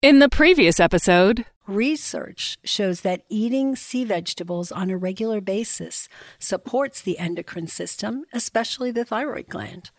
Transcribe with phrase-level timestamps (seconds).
[0.00, 7.02] In the previous episode, Research shows that eating sea vegetables on a regular basis supports
[7.02, 9.90] the endocrine system, especially the thyroid gland.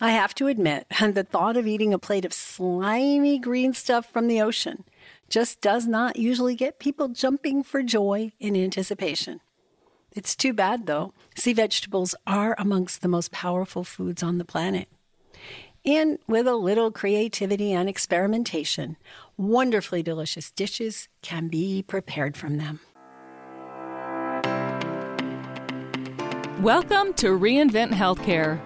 [0.00, 4.28] I have to admit, the thought of eating a plate of slimy green stuff from
[4.28, 4.84] the ocean
[5.28, 9.40] just does not usually get people jumping for joy in anticipation.
[10.12, 11.14] It's too bad, though.
[11.34, 14.86] Sea vegetables are amongst the most powerful foods on the planet.
[15.84, 18.96] And with a little creativity and experimentation,
[19.36, 22.80] wonderfully delicious dishes can be prepared from them.
[26.62, 28.60] welcome to Reinvent Healthcare,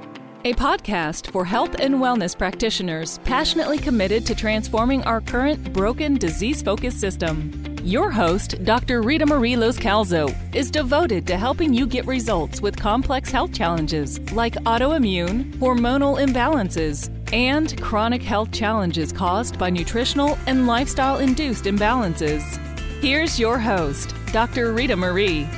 [0.47, 6.63] a podcast for health and wellness practitioners passionately committed to transforming our current broken, disease
[6.63, 7.77] focused system.
[7.83, 9.03] Your host, Dr.
[9.03, 14.55] Rita Marie Loscalzo, is devoted to helping you get results with complex health challenges like
[14.67, 22.45] autoimmune, hormonal imbalances, and chronic health challenges caused by nutritional and lifestyle induced imbalances.
[23.01, 24.73] Here's your host, Dr.
[24.73, 25.49] Rita Marie.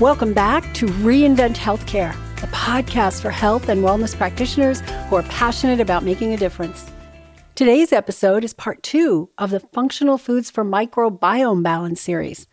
[0.00, 5.80] Welcome back to Reinvent Healthcare, the podcast for health and wellness practitioners who are passionate
[5.80, 6.92] about making a difference.
[7.54, 12.46] Today's episode is part two of the Functional Foods for Microbiome Balance series.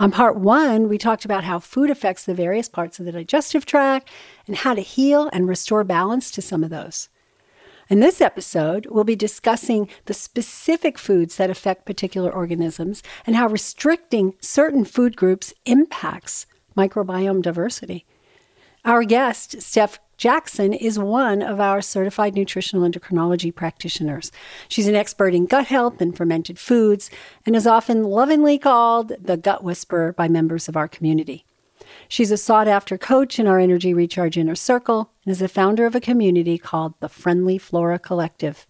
[0.00, 3.66] On part one, we talked about how food affects the various parts of the digestive
[3.66, 4.08] tract
[4.46, 7.10] and how to heal and restore balance to some of those.
[7.90, 13.46] In this episode, we'll be discussing the specific foods that affect particular organisms and how
[13.48, 18.06] restricting certain food groups impacts microbiome diversity.
[18.86, 24.30] Our guest, Steph Jackson is one of our certified nutritional endocrinology practitioners.
[24.68, 27.08] She's an expert in gut health and fermented foods
[27.46, 31.46] and is often lovingly called the gut whisperer by members of our community.
[32.06, 35.86] She's a sought after coach in our Energy Recharge Inner Circle and is the founder
[35.86, 38.66] of a community called the Friendly Flora Collective.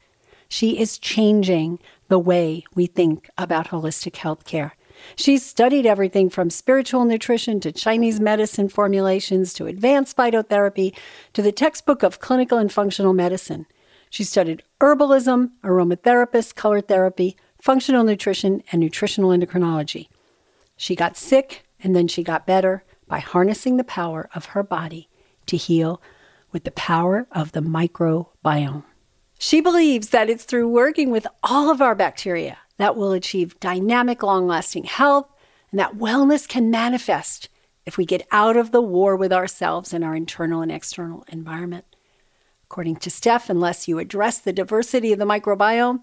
[0.49, 4.77] She is changing the way we think about holistic health care.
[5.17, 10.97] She's studied everything from spiritual nutrition to Chinese medicine formulations to advanced phytotherapy
[11.33, 13.67] to the textbook of clinical and functional medicine.
[14.11, 20.09] She studied herbalism, aromatherapist, color therapy, functional nutrition, and nutritional endocrinology.
[20.77, 25.09] She got sick and then she got better by harnessing the power of her body
[25.47, 26.01] to heal
[26.53, 28.85] with the power of the microbiome.
[29.39, 34.23] She believes that it's through working with all of our bacteria that will achieve dynamic,
[34.23, 35.29] long lasting health,
[35.71, 37.49] and that wellness can manifest
[37.87, 41.85] if we get out of the war with ourselves and our internal and external environment.
[42.65, 46.01] According to Steph, unless you address the diversity of the microbiome,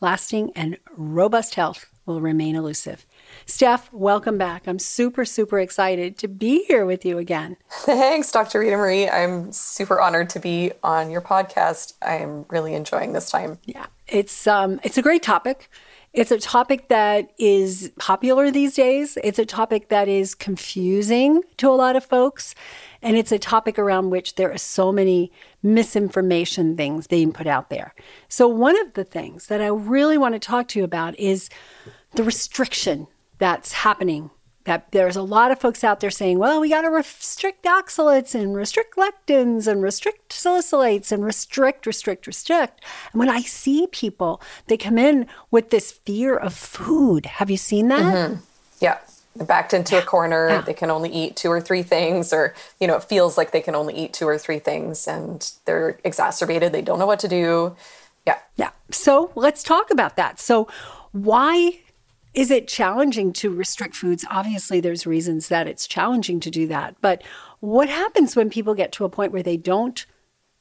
[0.00, 3.06] lasting and robust health will remain elusive.
[3.46, 4.66] Steph, welcome back.
[4.66, 7.56] I'm super, super excited to be here with you again.
[7.70, 8.60] Thanks, Dr.
[8.60, 9.08] Rita Marie.
[9.08, 11.94] I'm super honored to be on your podcast.
[12.02, 13.58] I'm really enjoying this time.
[13.64, 15.70] Yeah, it's um, it's a great topic.
[16.12, 19.16] It's a topic that is popular these days.
[19.22, 22.56] It's a topic that is confusing to a lot of folks.
[23.00, 25.30] And it's a topic around which there are so many
[25.62, 27.94] misinformation things being put out there.
[28.28, 31.48] So, one of the things that I really want to talk to you about is
[32.14, 33.06] the restriction
[33.38, 34.30] that's happening
[34.70, 38.36] that there's a lot of folks out there saying, well, we got to restrict oxalates
[38.36, 42.80] and restrict lectins and restrict salicylates and restrict, restrict, restrict.
[43.12, 47.26] And when I see people, they come in with this fear of food.
[47.26, 48.00] Have you seen that?
[48.00, 48.44] Mm-hmm.
[48.78, 48.98] Yeah.
[49.34, 50.48] They're backed into a corner.
[50.48, 50.60] Yeah.
[50.60, 53.60] They can only eat two or three things, or, you know, it feels like they
[53.60, 56.70] can only eat two or three things and they're exacerbated.
[56.70, 57.74] They don't know what to do.
[58.24, 58.38] Yeah.
[58.54, 58.70] Yeah.
[58.92, 60.38] So let's talk about that.
[60.38, 60.68] So,
[61.10, 61.80] why
[62.34, 64.24] is it challenging to restrict foods?
[64.30, 66.96] Obviously, there's reasons that it's challenging to do that.
[67.00, 67.22] But
[67.60, 70.06] what happens when people get to a point where they don't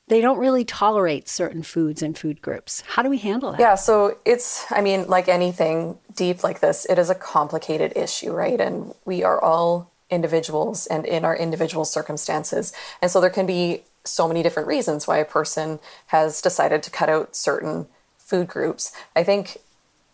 [0.09, 2.81] they don't really tolerate certain foods and food groups.
[2.87, 3.59] How do we handle that?
[3.59, 8.31] Yeah, so it's, I mean, like anything deep like this, it is a complicated issue,
[8.31, 8.59] right?
[8.59, 12.73] And we are all individuals and in our individual circumstances.
[13.03, 16.89] And so there can be so many different reasons why a person has decided to
[16.89, 17.87] cut out certain
[18.17, 18.91] food groups.
[19.15, 19.57] I think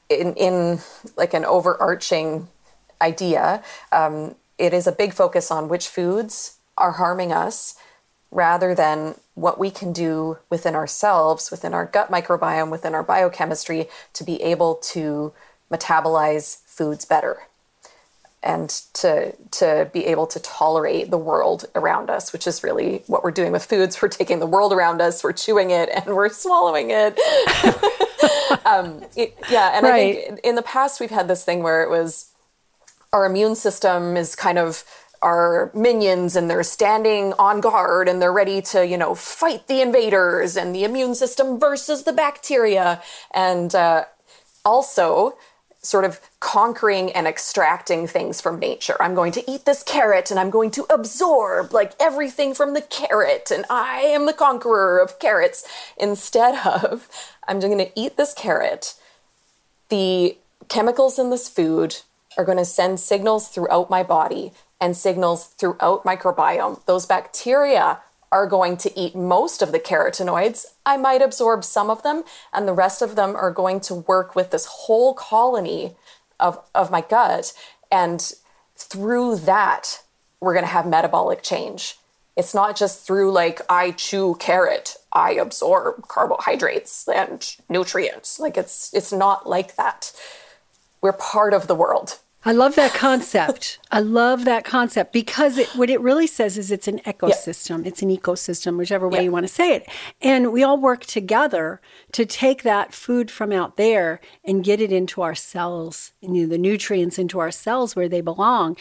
[0.10, 0.80] in, in
[1.18, 2.48] like an overarching
[3.02, 7.76] idea, um, it is a big focus on which foods are harming us
[8.32, 13.88] rather than what we can do within ourselves, within our gut microbiome, within our biochemistry
[14.14, 15.34] to be able to
[15.72, 17.40] metabolize foods better
[18.46, 23.24] and to to be able to tolerate the world around us, which is really what
[23.24, 24.00] we're doing with foods.
[24.02, 27.16] We're taking the world around us, we're chewing it, and we're swallowing it.
[28.66, 30.18] um, it yeah, and right.
[30.18, 32.32] I think in the past we've had this thing where it was
[33.14, 34.84] our immune system is kind of
[35.22, 39.82] our minions and they're standing on guard and they're ready to you know fight the
[39.82, 43.02] invaders and the immune system versus the bacteria
[43.34, 44.06] and uh,
[44.66, 45.38] also
[45.86, 48.98] sort of conquering and extracting things from nature.
[49.00, 52.82] I'm going to eat this carrot and I'm going to absorb like everything from the
[52.82, 55.68] carrot and I am the conqueror of carrots
[55.98, 57.08] instead of
[57.48, 58.96] I'm going to eat this carrot.
[59.90, 60.38] The
[60.68, 61.98] chemicals in this food
[62.38, 64.52] are going to send signals throughout my body
[64.82, 66.84] and signals throughout microbiome.
[66.86, 68.00] Those bacteria
[68.32, 70.66] are going to eat most of the carotenoids.
[70.86, 74.36] I might absorb some of them, and the rest of them are going to work
[74.36, 75.96] with this whole colony
[76.40, 77.54] of, of my gut.
[77.92, 78.34] And
[78.76, 80.02] through that,
[80.42, 81.98] we're going to have metabolic change.
[82.36, 88.40] It's not just through like I chew carrot, I absorb carbohydrates and nutrients.
[88.40, 90.12] Like it's it's not like that.
[91.02, 92.20] We're part of the world.
[92.48, 93.80] I love that concept.
[93.92, 97.88] I love that concept because it, what it really says is it's an ecosystem.
[97.88, 99.90] It's an ecosystem, whichever way you want to say it.
[100.22, 101.82] And we all work together
[102.12, 106.44] to take that food from out there and get it into our cells, and, you
[106.44, 108.78] know, the nutrients into our cells where they belong.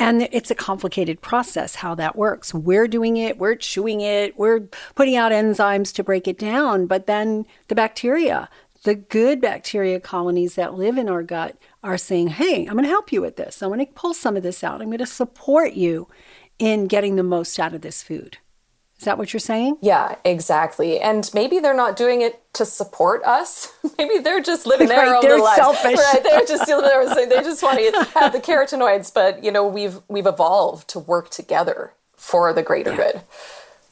[0.00, 2.54] And it's a complicated process how that works.
[2.54, 4.60] We're doing it, we're chewing it, we're
[4.94, 8.48] putting out enzymes to break it down, but then the bacteria,
[8.84, 12.88] the good bacteria colonies that live in our gut are saying, Hey, I'm going to
[12.88, 13.62] help you with this.
[13.62, 14.80] I'm going to pull some of this out.
[14.80, 16.08] I'm going to support you
[16.58, 18.38] in getting the most out of this food.
[19.00, 19.78] Is that what you're saying?
[19.80, 21.00] Yeah, exactly.
[21.00, 23.72] And maybe they're not doing it to support us.
[23.98, 25.56] maybe they're just living their right, own they're lives.
[25.56, 25.96] Selfish.
[25.96, 29.12] Right, they're just they just want to have the carotenoids.
[29.12, 32.96] But you know, we've we've evolved to work together for the greater yeah.
[32.96, 33.22] good.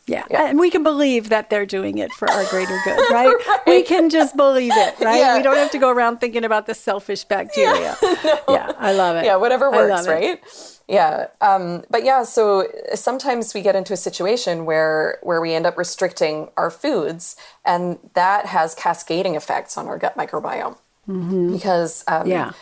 [0.09, 0.25] Yeah.
[0.31, 0.49] yeah.
[0.49, 3.35] And we can believe that they're doing it for our greater good, right?
[3.49, 3.61] right.
[3.67, 5.19] We can just believe it, right?
[5.19, 5.37] Yeah.
[5.37, 7.97] We don't have to go around thinking about the selfish bacteria.
[8.03, 8.41] Yeah, no.
[8.49, 9.25] yeah I love it.
[9.25, 10.41] Yeah, whatever works, right?
[10.89, 11.27] Yeah.
[11.41, 15.77] Um, but yeah, so sometimes we get into a situation where where we end up
[15.77, 20.79] restricting our foods, and that has cascading effects on our gut microbiome
[21.09, 21.53] mm-hmm.
[21.53, 22.53] because um, yeah.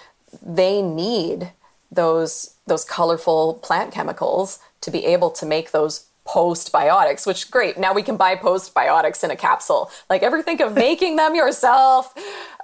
[0.43, 1.53] they need
[1.91, 7.79] those those colorful plant chemicals to be able to make those postbiotics, which great.
[7.79, 9.91] Now we can buy postbiotics in a capsule.
[10.11, 12.15] Like ever think of making them yourself?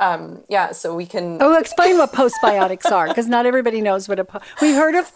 [0.01, 1.39] Um, yeah, so we can.
[1.41, 4.25] Oh, explain what postbiotics are, because not everybody knows what a.
[4.25, 5.13] Po- we heard of.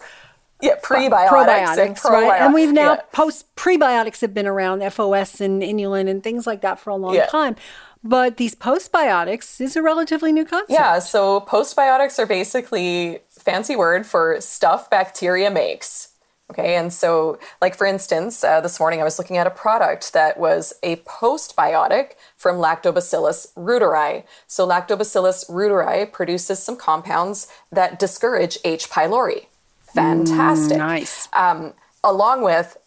[0.59, 2.41] Yeah, prebiotics, probiotics, and right?
[2.41, 3.01] And we've now yeah.
[3.11, 7.13] post prebiotics have been around, FOS and inulin and things like that for a long
[7.13, 7.27] yeah.
[7.27, 7.55] time.
[8.03, 10.71] But these postbiotics is a relatively new concept.
[10.71, 16.09] Yeah, so postbiotics are basically fancy word for stuff bacteria makes.
[16.49, 20.13] Okay, and so, like for instance, uh, this morning I was looking at a product
[20.13, 24.23] that was a postbiotic from Lactobacillus reuteri.
[24.47, 28.89] So, Lactobacillus reuteri produces some compounds that discourage H.
[28.89, 29.47] pylori.
[29.93, 30.77] Fantastic.
[30.77, 31.27] Mm, nice.
[31.33, 32.77] Um, along with,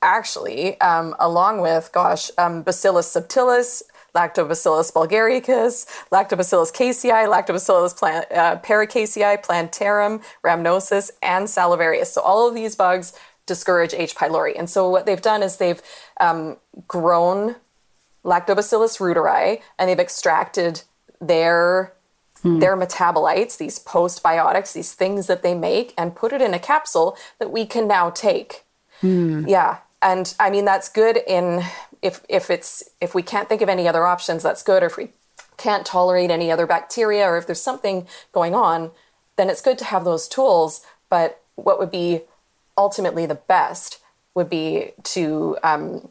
[0.00, 3.82] actually, um, along with, gosh, um, Bacillus subtilis,
[4.14, 12.06] Lactobacillus bulgaricus, Lactobacillus casei, Lactobacillus plant, uh, paracasei, plantarum, rhamnosus, and salivarius.
[12.06, 13.12] So all of these bugs
[13.46, 14.14] discourage H.
[14.14, 14.56] pylori.
[14.56, 15.82] And so what they've done is they've
[16.20, 17.56] um, grown
[18.24, 20.82] Lactobacillus reuteri and they've extracted
[21.20, 21.92] their
[22.42, 22.60] hmm.
[22.60, 27.16] their metabolites, these postbiotics, these things that they make, and put it in a capsule
[27.38, 28.64] that we can now take.
[29.00, 29.46] Hmm.
[29.48, 29.78] Yeah.
[30.00, 31.64] And I mean that's good in
[32.02, 34.82] if if it's if we can't think of any other options, that's good.
[34.82, 35.10] Or if we
[35.56, 38.90] can't tolerate any other bacteria, or if there's something going on,
[39.36, 40.84] then it's good to have those tools.
[41.10, 42.22] But what would be
[42.76, 44.00] ultimately the best
[44.34, 46.08] would be to um,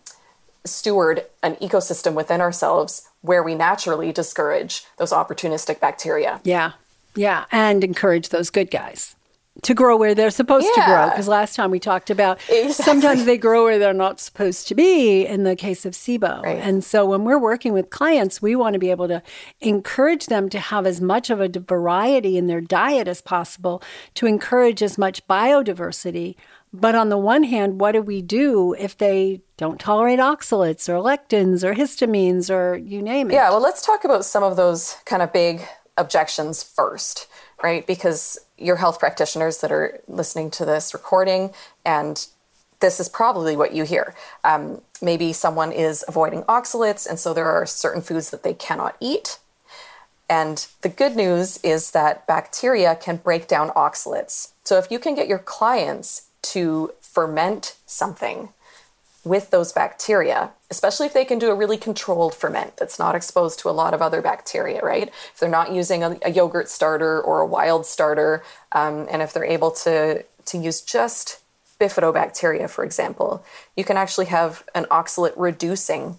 [0.65, 6.41] steward an ecosystem within ourselves where we naturally discourage those opportunistic bacteria.
[6.43, 6.73] Yeah,
[7.15, 9.15] yeah, and encourage those good guys.
[9.63, 11.09] To grow where they're supposed to grow.
[11.09, 12.71] Because last time we talked about Exactly.
[12.73, 16.43] sometimes they grow where they're not supposed to be in the case of SIBO.
[16.43, 16.57] Right.
[16.57, 19.21] And so when we're working with clients, we want to be able to
[19.61, 23.81] encourage them to have as much of a variety in their diet as possible
[24.15, 26.35] to encourage as much biodiversity.
[26.73, 31.01] But on the one hand, what do we do if they don't tolerate oxalates or
[31.01, 33.35] lectins or histamines or you name it?
[33.35, 35.61] Yeah, well, let's talk about some of those kind of big
[35.97, 37.27] objections first,
[37.63, 37.87] right?
[37.87, 41.53] Because you're health practitioners that are listening to this recording,
[41.85, 42.27] and
[42.79, 44.13] this is probably what you hear.
[44.43, 48.95] Um, maybe someone is avoiding oxalates, and so there are certain foods that they cannot
[48.99, 49.39] eat.
[50.29, 54.51] And the good news is that bacteria can break down oxalates.
[54.63, 58.49] So if you can get your clients to ferment something,
[59.23, 63.59] with those bacteria, especially if they can do a really controlled ferment that's not exposed
[63.59, 65.09] to a lot of other bacteria, right?
[65.09, 69.33] If they're not using a, a yogurt starter or a wild starter, um, and if
[69.33, 71.41] they're able to to use just
[71.79, 73.43] bifidobacteria, for example,
[73.75, 76.17] you can actually have an oxalate reducing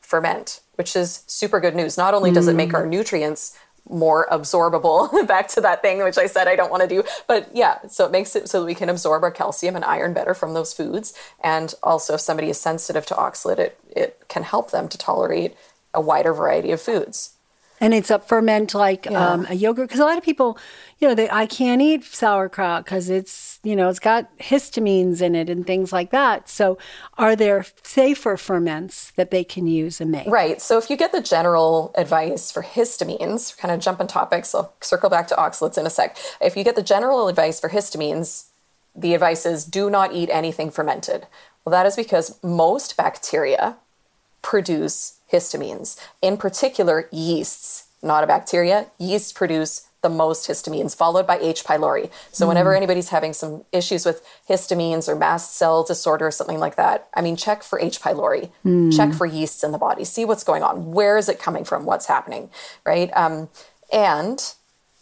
[0.00, 1.98] ferment, which is super good news.
[1.98, 3.58] Not only does it make our nutrients
[3.90, 7.02] more absorbable back to that thing which i said i don't want to do.
[7.26, 10.12] But yeah so it makes it so that we can absorb our calcium and iron
[10.12, 11.14] better from those foods.
[11.42, 15.56] And also if somebody is sensitive to oxalate it, it can help them to tolerate
[15.94, 17.37] a wider variety of foods
[17.80, 20.58] And it's a ferment like um, a yogurt because a lot of people,
[20.98, 25.34] you know, they I can't eat sauerkraut because it's you know it's got histamines in
[25.34, 26.48] it and things like that.
[26.48, 26.78] So,
[27.16, 30.26] are there safer ferments that they can use and make?
[30.26, 30.60] Right.
[30.60, 35.10] So if you get the general advice for histamines, kind of jumping topics, I'll circle
[35.10, 36.16] back to oxalates in a sec.
[36.40, 38.46] If you get the general advice for histamines,
[38.94, 41.26] the advice is do not eat anything fermented.
[41.64, 43.76] Well, that is because most bacteria
[44.42, 45.98] produce histamines.
[46.22, 51.64] In particular, yeasts, not a bacteria, yeasts produce the most histamines, followed by H.
[51.64, 52.08] pylori.
[52.30, 56.76] So, whenever anybody's having some issues with histamines or mast cell disorder or something like
[56.76, 58.00] that, I mean, check for H.
[58.00, 58.50] pylori,
[58.96, 60.92] check for yeasts in the body, see what's going on.
[60.92, 61.84] Where is it coming from?
[61.84, 62.50] What's happening?
[62.86, 63.10] Right?
[63.16, 63.48] Um,
[63.92, 64.40] and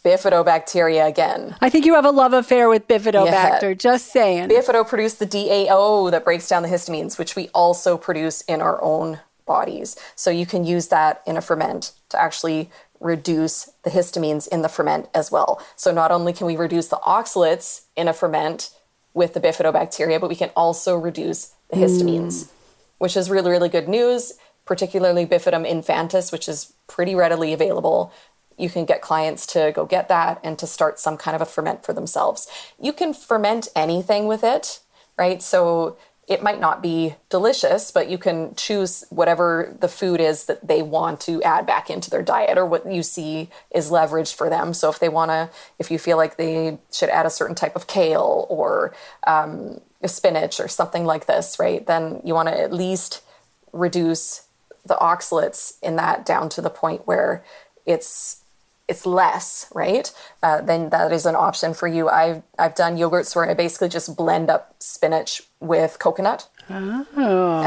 [0.03, 1.55] bifidobacteria again.
[1.61, 3.77] I think you have a love affair with bifidobacter.
[3.77, 4.49] Just saying.
[4.49, 8.81] Bifido produce the DAO that breaks down the histamines, which we also produce in our
[8.81, 9.95] own bodies.
[10.15, 14.69] So you can use that in a ferment to actually reduce the histamines in the
[14.69, 15.61] ferment as well.
[15.75, 18.71] So not only can we reduce the oxalates in a ferment
[19.13, 21.83] with the bifidobacteria, but we can also reduce the mm.
[21.83, 22.49] histamines,
[22.97, 24.33] which is really, really good news,
[24.65, 28.11] particularly bifidum infantis, which is pretty readily available
[28.57, 31.45] you can get clients to go get that and to start some kind of a
[31.45, 32.47] ferment for themselves.
[32.81, 34.79] You can ferment anything with it,
[35.17, 35.41] right?
[35.41, 35.97] So
[36.27, 40.81] it might not be delicious, but you can choose whatever the food is that they
[40.81, 44.73] want to add back into their diet or what you see is leveraged for them.
[44.73, 47.77] So if they want to, if you feel like they should add a certain type
[47.77, 48.93] of kale or
[49.25, 51.85] um, spinach or something like this, right?
[51.87, 53.21] Then you want to at least
[53.71, 54.47] reduce
[54.85, 57.43] the oxalates in that down to the point where
[57.85, 58.43] it's
[58.87, 60.11] it's less, right?
[60.41, 62.07] Uh, then that is an option for you.
[62.09, 66.47] I've I've done yogurts where I basically just blend up spinach with coconut,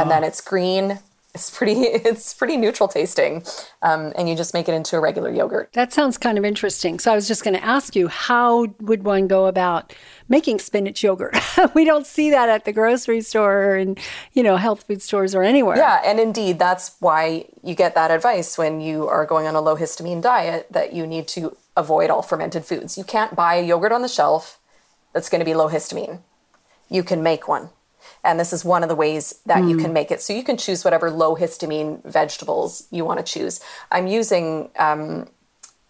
[0.01, 0.99] and then it's green.
[1.35, 3.45] It's pretty it's pretty neutral tasting,
[3.83, 5.73] um, and you just make it into a regular yogurt.
[5.73, 6.99] That sounds kind of interesting.
[6.99, 9.95] So I was just going to ask you, how would one go about
[10.29, 11.37] making spinach yogurt?
[11.75, 13.99] we don't see that at the grocery store and
[14.33, 15.77] you know, health food stores or anywhere.
[15.77, 19.61] Yeah, and indeed, that's why you get that advice when you are going on a
[19.61, 22.99] low histamine diet that you need to avoid all fermented foods.
[22.99, 24.59] You can't buy a yogurt on the shelf
[25.13, 26.21] that's going to be low histamine.
[26.89, 27.71] You can make one.
[28.23, 30.21] And this is one of the ways that you can make it.
[30.21, 33.61] So you can choose whatever low histamine vegetables you want to choose.
[33.91, 35.29] I'm using um,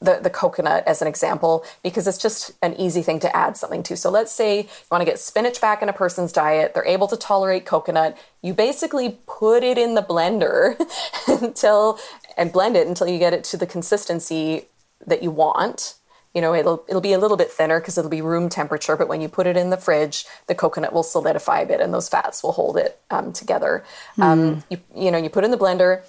[0.01, 3.83] the, the coconut as an example because it's just an easy thing to add something
[3.85, 3.97] to.
[3.97, 7.07] So let's say you want to get spinach back in a person's diet, they're able
[7.09, 8.17] to tolerate coconut.
[8.43, 10.81] You basically put it in the blender
[11.43, 11.99] until
[12.37, 14.67] and blend it until you get it to the consistency
[15.07, 15.95] that you want.
[16.35, 19.09] You know, it'll it'll be a little bit thinner because it'll be room temperature, but
[19.09, 22.09] when you put it in the fridge, the coconut will solidify a bit, and those
[22.09, 23.85] fats will hold it um, together.
[24.19, 26.03] Um, you you know, you put it in the blender,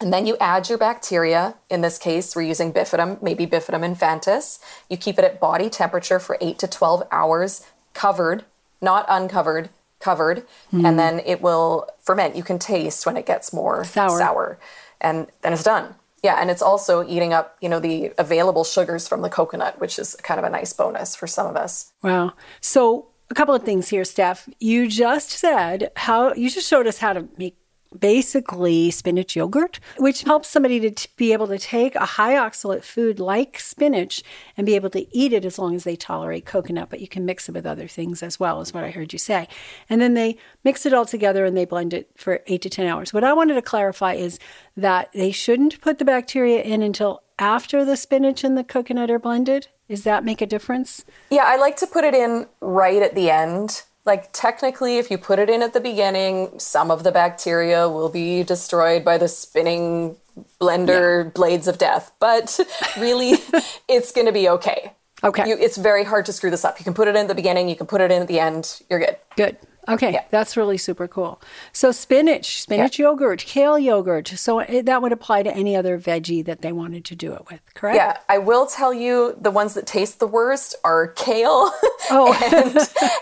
[0.00, 1.56] and then you add your bacteria.
[1.68, 4.60] In this case, we're using bifidum, maybe bifidum infantis.
[4.88, 8.44] You keep it at body temperature for eight to 12 hours, covered,
[8.80, 12.36] not uncovered, covered, and then it will ferment.
[12.36, 13.82] You can taste when it gets more
[14.18, 14.58] Sour.
[15.00, 15.96] and then it's done.
[16.22, 19.98] Yeah, and it's also eating up, you know, the available sugars from the coconut, which
[19.98, 21.92] is kind of a nice bonus for some of us.
[22.02, 22.32] Wow.
[22.60, 24.48] So a couple of things here, Steph.
[24.58, 27.56] You just said how you just showed us how to make
[27.96, 32.82] basically spinach yogurt, which helps somebody to t- be able to take a high oxalate
[32.82, 34.22] food like spinach
[34.56, 36.90] and be able to eat it as long as they tolerate coconut.
[36.90, 39.18] But you can mix it with other things as well, is what I heard you
[39.18, 39.48] say.
[39.88, 42.86] And then they mix it all together and they blend it for eight to 10
[42.86, 43.12] hours.
[43.12, 44.38] What I wanted to clarify is
[44.76, 49.18] that they shouldn't put the bacteria in until after the spinach and the coconut are
[49.18, 49.68] blended.
[49.88, 51.04] Does that make a difference?
[51.30, 55.18] Yeah, I like to put it in right at the end like technically if you
[55.18, 59.28] put it in at the beginning some of the bacteria will be destroyed by the
[59.28, 60.16] spinning
[60.60, 61.30] blender yeah.
[61.30, 62.10] blades of death.
[62.18, 62.58] But
[62.98, 63.34] really
[63.88, 64.92] it's going to be okay.
[65.22, 65.48] Okay.
[65.48, 66.78] You, it's very hard to screw this up.
[66.78, 68.40] You can put it in at the beginning you can put it in at the
[68.40, 69.16] end you're good.
[69.36, 69.56] Good
[69.88, 70.24] Okay, yeah.
[70.30, 71.40] that's really super cool.
[71.72, 73.06] So spinach, spinach yeah.
[73.06, 74.28] yogurt, kale yogurt.
[74.28, 77.42] So it, that would apply to any other veggie that they wanted to do it
[77.50, 77.96] with, correct?
[77.96, 81.70] Yeah, I will tell you the ones that taste the worst are kale
[82.10, 82.38] oh.
[82.52, 82.78] and,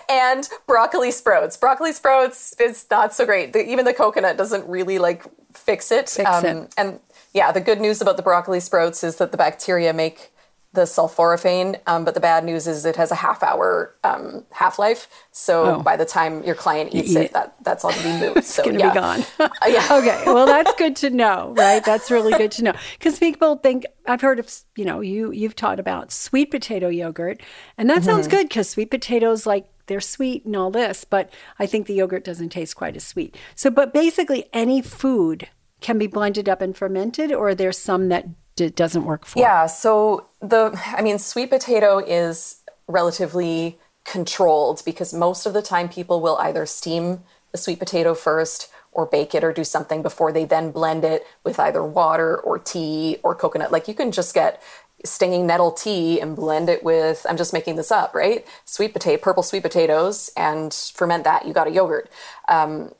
[0.09, 1.57] and broccoli sprouts.
[1.57, 3.53] Broccoli sprouts is not so great.
[3.53, 6.09] The, even the coconut doesn't really like fix it.
[6.09, 6.75] Fix um, it.
[6.77, 7.01] And
[7.33, 10.33] yeah, the good news about the broccoli sprouts is that the bacteria make
[10.77, 14.79] the sulforaphane, um, but the bad news is it has a half hour um, half
[14.79, 15.09] life.
[15.33, 15.83] So oh.
[15.83, 18.37] by the time your client eats it, that that's all to be moved.
[18.37, 18.91] it's so, going to yeah.
[18.91, 19.25] be gone.
[19.41, 19.89] uh, yeah.
[19.91, 20.23] Okay.
[20.27, 21.85] Well, that's good to know, right?
[21.85, 25.57] That's really good to know because people think I've heard of you know you you've
[25.57, 27.43] taught about sweet potato yogurt,
[27.77, 28.05] and that mm-hmm.
[28.05, 31.95] sounds good because sweet potatoes like they're sweet and all this, but I think the
[31.95, 33.37] yogurt doesn't taste quite as sweet.
[33.55, 35.49] So, but basically, any food
[35.81, 39.39] can be blended up and fermented, or there's some that d- doesn't work for?
[39.39, 45.89] Yeah, so the I mean sweet potato is relatively controlled because most of the time
[45.89, 47.23] people will either steam
[47.53, 51.27] the sweet potato first or bake it or do something before they then blend it
[51.45, 53.71] with either water or tea or coconut.
[53.71, 54.63] Like you can just get
[55.05, 58.47] stinging nettle tea and blend it with I'm just making this up, right?
[58.65, 61.47] Sweet potato, purple sweet potatoes, and ferment that.
[61.47, 62.11] You got a yogurt.
[62.49, 62.93] Um,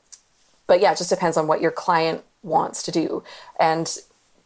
[0.67, 3.23] but yeah, it just depends on what your client wants to do.
[3.59, 3.97] And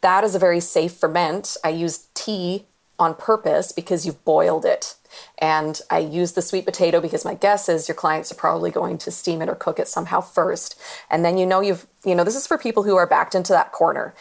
[0.02, 1.58] that is a very safe ferment.
[1.64, 2.66] I use tea
[3.00, 4.96] on purpose because you've boiled it.
[5.40, 8.98] And I use the sweet potato because my guess is your clients are probably going
[9.00, 10.80] to steam it or cook it somehow first.
[11.10, 13.54] And then you know you've, you know, this is for people who are backed into
[13.54, 14.14] that corner.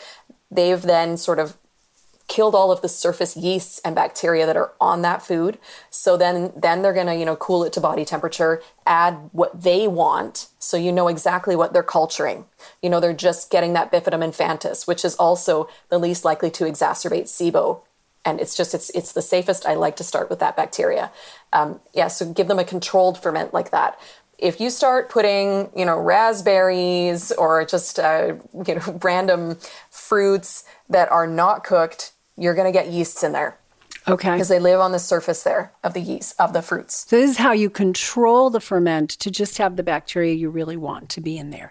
[0.51, 1.57] They've then sort of
[2.31, 5.59] killed all of the surface yeasts and bacteria that are on that food.
[5.91, 9.63] So then then they're going to, you know, cool it to body temperature, add what
[9.63, 12.45] they want so you know exactly what they're culturing.
[12.81, 16.65] You know, they're just getting that bifidum infantis, which is also the least likely to
[16.65, 17.81] exacerbate SIBO.
[18.25, 19.67] And it's just it's it's the safest.
[19.67, 21.11] I like to start with that bacteria.
[21.53, 23.99] Um, yeah, so give them a controlled ferment like that
[24.39, 29.59] if you start putting, you know, raspberries or just uh, you know random
[29.91, 33.59] fruits that are not cooked you're going to get yeasts in there.
[34.09, 34.33] Okay.
[34.33, 37.07] Because they live on the surface there of the yeast, of the fruits.
[37.09, 40.77] So, this is how you control the ferment to just have the bacteria you really
[40.77, 41.71] want to be in there.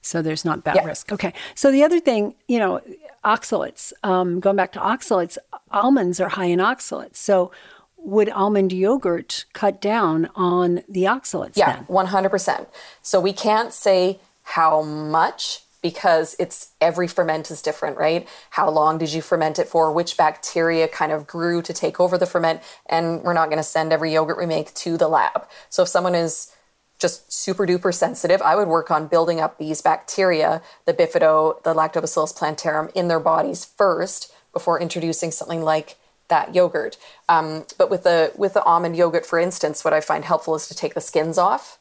[0.00, 0.86] So, there's not that yeah.
[0.86, 1.12] risk.
[1.12, 1.34] Okay.
[1.54, 2.80] So, the other thing, you know,
[3.24, 5.36] oxalates, um, going back to oxalates,
[5.70, 7.16] almonds are high in oxalates.
[7.16, 7.52] So,
[7.98, 11.56] would almond yogurt cut down on the oxalates?
[11.56, 11.84] Yeah, then?
[11.86, 12.66] 100%.
[13.02, 18.26] So, we can't say how much because it's every ferment is different, right?
[18.50, 19.92] How long did you ferment it for?
[19.92, 22.60] Which bacteria kind of grew to take over the ferment?
[22.86, 25.46] And we're not going to send every yogurt we make to the lab.
[25.68, 26.52] So if someone is
[26.98, 31.72] just super duper sensitive, I would work on building up these bacteria, the bifido, the
[31.72, 35.94] lactobacillus plantarum, in their bodies first before introducing something like
[36.26, 36.98] that yogurt.
[37.28, 40.66] Um, but with the with the almond yogurt, for instance, what I find helpful is
[40.66, 41.78] to take the skins off.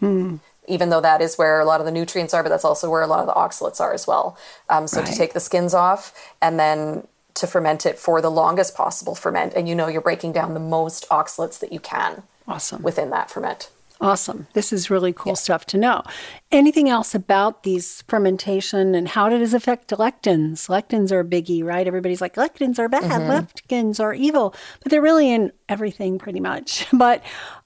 [0.00, 2.88] Hmm even though that is where a lot of the nutrients are, but that's also
[2.88, 4.36] where a lot of the oxalates are as well.
[4.68, 5.10] Um, so right.
[5.10, 9.54] to take the skins off and then to ferment it for the longest possible ferment,
[9.54, 12.22] and you know you're breaking down the most oxalates that you can.
[12.46, 12.82] Awesome.
[12.82, 13.70] Within that ferment.
[14.02, 14.48] Awesome.
[14.52, 15.36] This is really cool yeah.
[15.36, 16.02] stuff to know.
[16.50, 20.68] Anything else about these fermentation and how does it affect lectins?
[20.68, 21.86] Lectins are a biggie, right?
[21.86, 23.30] Everybody's like, lectins are bad, mm-hmm.
[23.30, 26.86] lectins are evil, but they're really in everything pretty much.
[27.02, 27.22] But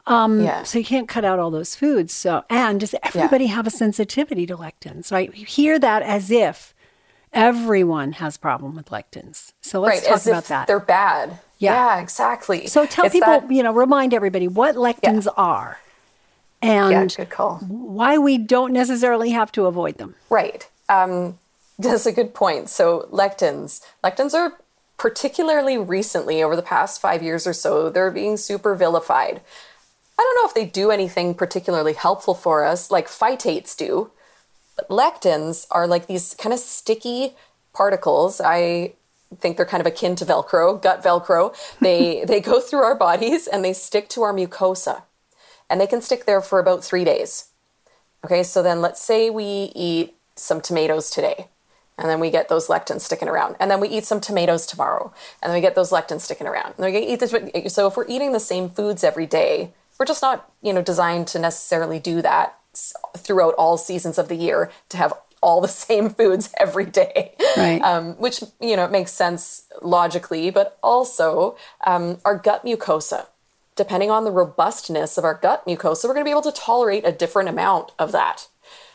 [0.07, 0.63] um, yeah.
[0.63, 2.13] so you can't cut out all those foods.
[2.13, 3.55] So, and does everybody yeah.
[3.55, 5.35] have a sensitivity to lectins, right?
[5.37, 6.75] You hear that as if
[7.33, 9.53] everyone has problem with lectins.
[9.61, 10.67] So let's right, talk about that.
[10.67, 11.39] They're bad.
[11.59, 12.67] Yeah, yeah exactly.
[12.67, 15.79] So tell it's people, that, you know, remind everybody what lectins are
[16.63, 17.59] and yeah, good call.
[17.59, 20.15] why we don't necessarily have to avoid them.
[20.31, 20.69] Right.
[20.89, 21.39] Um,
[21.79, 22.69] that's a good point.
[22.69, 24.55] So lectins, lectins are
[24.97, 29.41] particularly recently over the past five years or so, they're being super vilified.
[30.19, 34.11] I don't know if they do anything particularly helpful for us, like phytates do.
[34.77, 37.35] But lectins are like these kind of sticky
[37.73, 38.41] particles.
[38.41, 38.95] I
[39.39, 41.55] think they're kind of akin to Velcro, gut Velcro.
[41.81, 45.03] They they go through our bodies and they stick to our mucosa
[45.69, 47.47] and they can stick there for about three days.
[48.25, 51.49] Okay, so then let's say we eat some tomatoes today.
[51.99, 53.57] And then we get those lectins sticking around.
[53.59, 55.15] And then we eat some tomatoes tomorrow.
[55.43, 56.75] And then we get those lectins sticking around.
[56.77, 57.73] And then we eat this.
[57.73, 61.27] So if we're eating the same foods every day, we're just not, you know, designed
[61.29, 62.59] to necessarily do that
[63.17, 67.81] throughout all seasons of the year to have all the same foods every day, right.
[67.83, 71.57] um, which you know makes sense logically, but also
[71.87, 73.27] um, our gut mucosa.
[73.77, 77.07] Depending on the robustness of our gut mucosa, we're going to be able to tolerate
[77.07, 78.49] a different amount of that,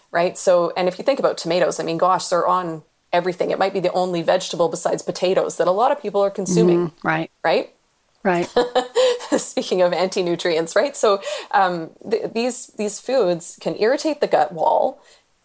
[0.10, 0.36] right?
[0.36, 2.82] So, and if you think about tomatoes, I mean, gosh, they're on
[3.14, 3.52] everything.
[3.52, 6.90] It might be the only vegetable besides potatoes that a lot of people are consuming,
[6.90, 7.30] mm, right?
[7.44, 7.76] Right.
[8.24, 8.50] Right.
[9.38, 10.96] Speaking of anti-nutrients, right?
[10.96, 15.02] So um, th- these these foods can irritate the gut wall,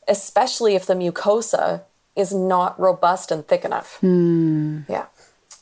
[0.08, 1.82] especially if the mucosa
[2.14, 3.98] is not robust and thick enough.
[4.00, 4.80] Hmm.
[4.88, 5.06] Yeah.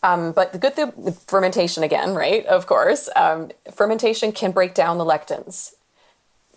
[0.03, 2.44] Um, but the good thing with fermentation again, right?
[2.46, 5.72] Of course, um, fermentation can break down the lectins.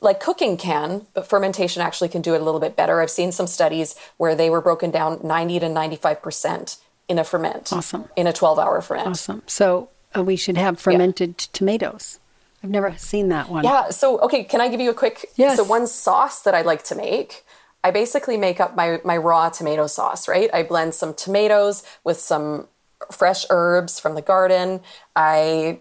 [0.01, 3.01] Like cooking can, but fermentation actually can do it a little bit better.
[3.01, 7.71] I've seen some studies where they were broken down 90 to 95% in a ferment.
[7.71, 8.09] Awesome.
[8.15, 9.07] In a 12 hour ferment.
[9.07, 9.41] Awesome.
[9.47, 9.89] So
[10.23, 11.45] we should have fermented yeah.
[11.53, 12.19] tomatoes.
[12.63, 13.63] I've never seen that one.
[13.63, 13.89] Yeah.
[13.89, 15.29] So, okay, can I give you a quick?
[15.35, 15.57] Yes.
[15.57, 17.45] So, one sauce that I like to make,
[17.83, 20.49] I basically make up my, my raw tomato sauce, right?
[20.53, 22.67] I blend some tomatoes with some
[23.11, 24.81] fresh herbs from the garden.
[25.15, 25.79] I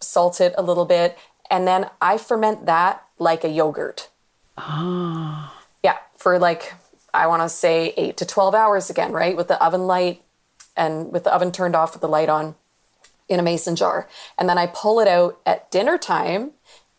[0.00, 1.16] salt it a little bit,
[1.50, 4.08] and then I ferment that like a yogurt.
[4.58, 5.62] Ah.
[5.82, 6.74] Yeah, for like,
[7.12, 9.36] I want to say eight to 12 hours again, right?
[9.36, 10.22] With the oven light
[10.76, 12.54] and with the oven turned off with the light on
[13.28, 14.08] in a mason jar.
[14.38, 16.52] And then I pull it out at dinner time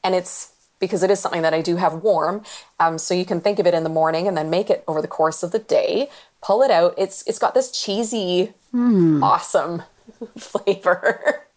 [0.03, 2.43] and it's because it is something that I do have warm.
[2.79, 5.01] Um, so you can think of it in the morning and then make it over
[5.01, 6.09] the course of the day.
[6.41, 6.93] Pull it out.
[6.97, 9.23] It's it's got this cheesy, mm.
[9.23, 9.83] awesome
[10.37, 11.47] flavor.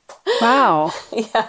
[0.41, 0.93] Wow.
[1.13, 1.49] yeah.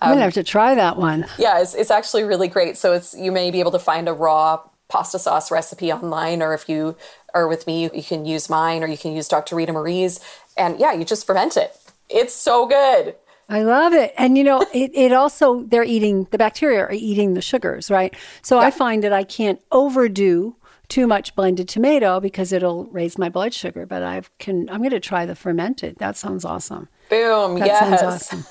[0.00, 1.26] I'm gonna have to try that one.
[1.38, 2.76] Yeah, it's, it's actually really great.
[2.76, 6.52] So it's you may be able to find a raw pasta sauce recipe online, or
[6.52, 6.96] if you
[7.32, 9.54] are with me, you, you can use mine, or you can use Dr.
[9.54, 10.18] Rita Marie's,
[10.56, 11.76] and yeah, you just ferment it.
[12.10, 13.16] It's so good.
[13.48, 14.14] I love it.
[14.16, 18.14] And you know, it, it also, they're eating, the bacteria are eating the sugars, right?
[18.42, 20.56] So I find that I can't overdo
[20.88, 23.86] too much blended tomato because it'll raise my blood sugar.
[23.86, 25.96] But I can, I'm going to try the fermented.
[25.98, 26.88] That sounds awesome.
[27.08, 27.58] Boom.
[27.58, 27.78] That yes.
[27.80, 28.44] sounds awesome.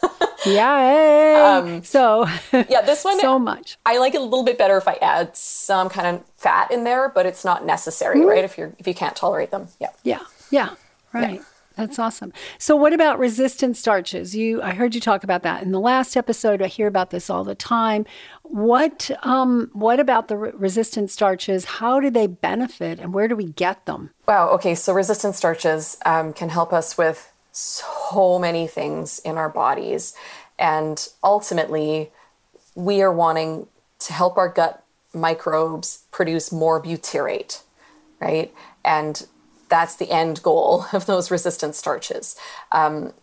[0.45, 1.61] yeah.
[1.61, 3.77] Um, so, yeah, this one, so much.
[3.85, 6.83] I like it a little bit better if I add some kind of fat in
[6.85, 8.29] there, but it's not necessary, mm-hmm.
[8.29, 8.43] right?
[8.43, 9.67] If you're, if you can't tolerate them.
[9.79, 9.89] Yeah.
[10.03, 10.21] Yeah.
[10.49, 10.69] Yeah.
[11.13, 11.35] Right.
[11.35, 11.43] Yeah.
[11.79, 12.33] That's awesome.
[12.57, 14.35] So what about resistant starches?
[14.35, 16.61] You I heard you talk about that in the last episode.
[16.61, 18.05] I hear about this all the time.
[18.43, 21.63] What um what about the re- resistant starches?
[21.63, 24.09] How do they benefit and where do we get them?
[24.27, 29.49] Wow, okay, so resistant starches um, can help us with so many things in our
[29.49, 30.13] bodies.
[30.57, 32.11] And ultimately,
[32.75, 33.67] we are wanting
[33.99, 37.63] to help our gut microbes produce more butyrate,
[38.19, 38.53] right?
[38.83, 39.25] And
[39.69, 42.35] that's the end goal of those resistant starches.
[42.71, 43.13] Um,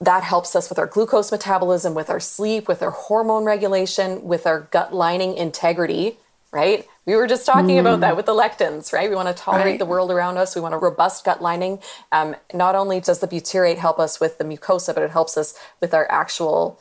[0.00, 4.46] that helps us with our glucose metabolism, with our sleep, with our hormone regulation, with
[4.46, 6.18] our gut lining integrity,
[6.52, 6.86] right?
[7.04, 7.80] We were just talking mm.
[7.80, 9.10] about that with the lectins, right?
[9.10, 9.78] We want to tolerate right.
[9.78, 10.54] the world around us.
[10.54, 11.80] We want a robust gut lining.
[12.12, 15.54] Um, not only does the butyrate help us with the mucosa, but it helps us
[15.80, 16.78] with our actual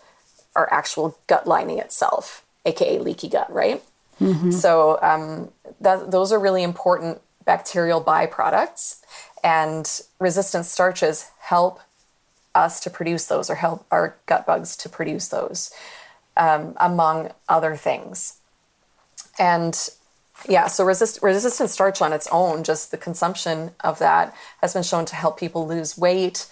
[0.55, 3.83] our actual gut lining itself, aka leaky gut, right?
[4.19, 4.51] Mm-hmm.
[4.51, 9.01] So um, that, those are really important bacterial byproducts,
[9.43, 11.79] and resistant starches help
[12.53, 15.71] us to produce those or help our gut bugs to produce those,
[16.35, 18.37] um, among other things.
[19.39, 19.89] And
[20.47, 24.83] yeah, so resist, resistant starch on its own, just the consumption of that has been
[24.83, 26.47] shown to help people lose weight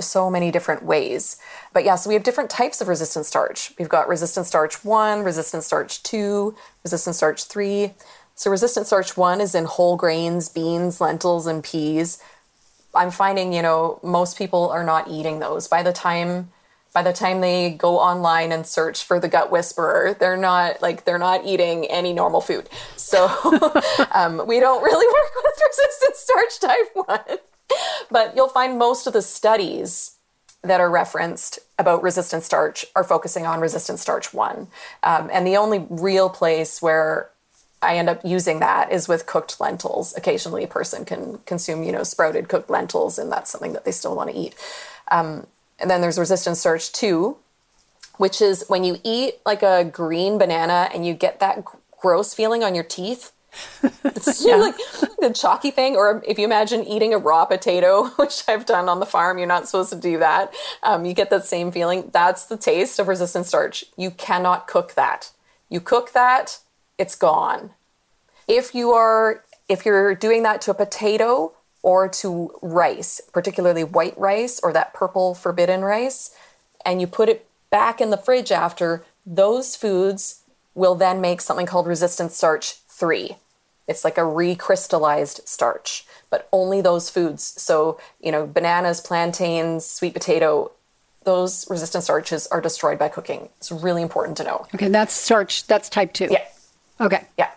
[0.00, 1.38] so many different ways.
[1.72, 3.72] But yeah, so we have different types of resistant starch.
[3.78, 7.94] We've got resistant starch 1, resistant starch 2, resistant starch 3.
[8.38, 12.22] So resistant starch one is in whole grains, beans, lentils, and peas.
[12.94, 15.66] I'm finding, you know, most people are not eating those.
[15.66, 16.52] By the time
[16.94, 21.04] by the time they go online and search for the gut whisperer, they're not like
[21.04, 22.68] they're not eating any normal food.
[22.94, 23.26] So
[24.14, 27.38] um, we don't really work with resistant starch type one.
[28.08, 30.12] But you'll find most of the studies
[30.62, 34.68] that are referenced about resistant starch are focusing on resistant starch one.
[35.02, 37.30] Um, and the only real place where
[37.80, 40.16] I end up using that is with cooked lentils.
[40.16, 43.92] Occasionally, a person can consume, you know, sprouted cooked lentils, and that's something that they
[43.92, 44.54] still want to eat.
[45.10, 45.46] Um,
[45.78, 47.36] and then there's resistant starch two,
[48.16, 51.64] which is when you eat like a green banana and you get that
[52.00, 53.32] gross feeling on your teeth.
[54.04, 54.56] It's yeah.
[54.56, 54.76] like
[55.20, 58.98] the chalky thing, or if you imagine eating a raw potato, which I've done on
[59.00, 60.52] the farm, you're not supposed to do that.
[60.82, 62.10] Um, you get that same feeling.
[62.12, 63.84] That's the taste of resistant starch.
[63.96, 65.30] You cannot cook that.
[65.68, 66.58] You cook that,
[66.98, 67.70] it's gone.
[68.46, 74.18] If you are if you're doing that to a potato or to rice, particularly white
[74.18, 76.34] rice or that purple forbidden rice,
[76.84, 80.42] and you put it back in the fridge after, those foods
[80.74, 83.36] will then make something called resistant starch 3.
[83.86, 87.42] It's like a recrystallized starch, but only those foods.
[87.42, 90.72] So, you know, bananas, plantains, sweet potato,
[91.24, 93.48] those resistant starches are destroyed by cooking.
[93.58, 94.66] It's really important to know.
[94.74, 95.66] Okay, that's starch.
[95.66, 96.28] That's type two.
[96.30, 96.44] Yeah.
[97.00, 97.24] Okay.
[97.38, 97.50] Yeah.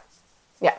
[0.62, 0.78] Yeah.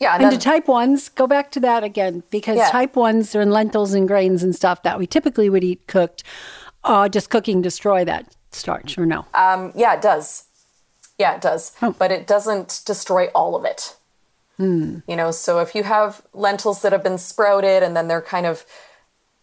[0.00, 0.14] Yeah.
[0.14, 2.70] And, then- to type ones, go back to that again because Yeah.
[2.70, 6.22] type ones are in lentils and grains and stuff that we typically would eat cooked.
[6.82, 9.26] Uh, just cooking destroy that starch or no?
[9.34, 10.44] Um, yeah, it does.
[11.18, 11.72] Yeah, it does.
[11.82, 11.94] Oh.
[11.98, 13.96] But it doesn't destroy all of it.
[14.58, 18.44] You know, so if you have lentils that have been sprouted and then they're kind
[18.44, 18.66] of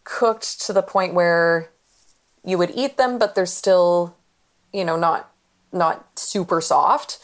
[0.03, 1.69] cooked to the point where
[2.45, 4.15] you would eat them, but they're still,
[4.71, 5.31] you know, not
[5.71, 7.17] not super soft,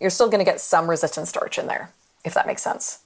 [0.00, 1.92] you're still going to get some resistant starch in there,
[2.24, 3.00] if that makes sense.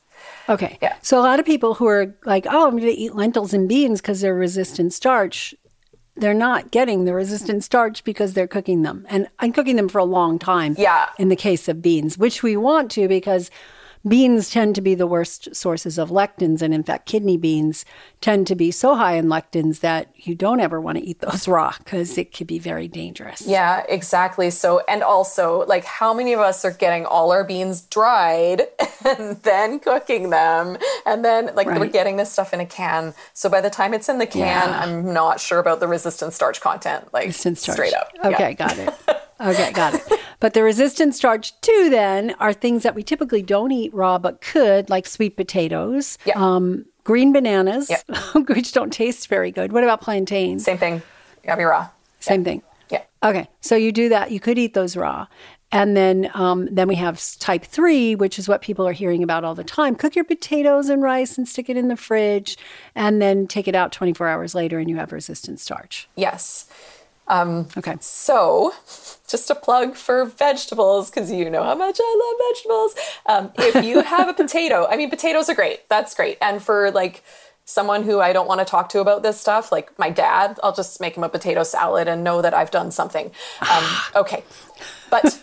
[0.48, 0.78] Okay.
[0.80, 0.96] Yeah.
[1.02, 3.68] So a lot of people who are like, oh, I'm going to eat lentils and
[3.68, 5.54] beans because they're resistant starch.
[6.16, 9.04] They're not getting the resistant starch because they're cooking them.
[9.08, 10.76] And I'm cooking them for a long time.
[10.78, 11.08] Yeah.
[11.18, 13.50] In the case of beans, which we want to because
[14.06, 16.60] beans tend to be the worst sources of lectins.
[16.62, 17.84] And in fact, kidney beans
[18.20, 21.48] tend to be so high in lectins that you don't ever want to eat those
[21.56, 23.46] raw because it could be very dangerous.
[23.46, 24.50] Yeah, exactly.
[24.50, 28.62] So, and also, like, how many of us are getting all our beans dried
[29.04, 30.76] and then cooking them?
[31.06, 33.14] And then, like, we're getting this stuff in a can.
[33.32, 34.80] So, by the time it's in the can, Yeah.
[34.82, 37.12] I'm not sure about the resistant starch content.
[37.12, 37.76] Like, resistant starch.
[37.76, 38.10] straight up.
[38.24, 38.52] Okay, Yeah.
[38.52, 38.94] got it.
[39.44, 40.02] Okay, got it.
[40.40, 44.40] But the resistant starch too then are things that we typically don't eat raw but
[44.40, 46.34] could, like sweet potatoes, Yeah.
[46.36, 47.90] um, green bananas,
[48.48, 49.72] which don't taste very good.
[49.72, 50.64] What about plantains?
[50.64, 50.94] Same thing.
[50.94, 51.88] You gotta be raw.
[52.20, 52.62] Same thing.
[52.90, 53.02] Yeah.
[53.22, 54.30] Okay, so you do that.
[54.30, 55.26] You could eat those raw.
[55.72, 59.42] And then, um, then we have type three, which is what people are hearing about
[59.44, 59.96] all the time.
[59.96, 62.56] Cook your potatoes and rice and stick it in the fridge,
[62.94, 66.08] and then take it out 24 hours later, and you have resistant starch.
[66.16, 66.66] Yes.
[67.76, 67.96] Okay.
[68.00, 68.74] So,
[69.28, 72.94] just a plug for vegetables because you know how much I love vegetables.
[73.26, 75.88] Um, if you have a potato, I mean, potatoes are great.
[75.88, 76.38] That's great.
[76.40, 77.22] And for like
[77.64, 80.74] someone who I don't want to talk to about this stuff, like my dad, I'll
[80.74, 83.30] just make him a potato salad and know that I've done something.
[83.70, 83.84] Um,
[84.16, 84.44] okay.
[85.10, 85.42] But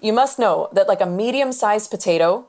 [0.00, 2.46] you must know that like a medium sized potato,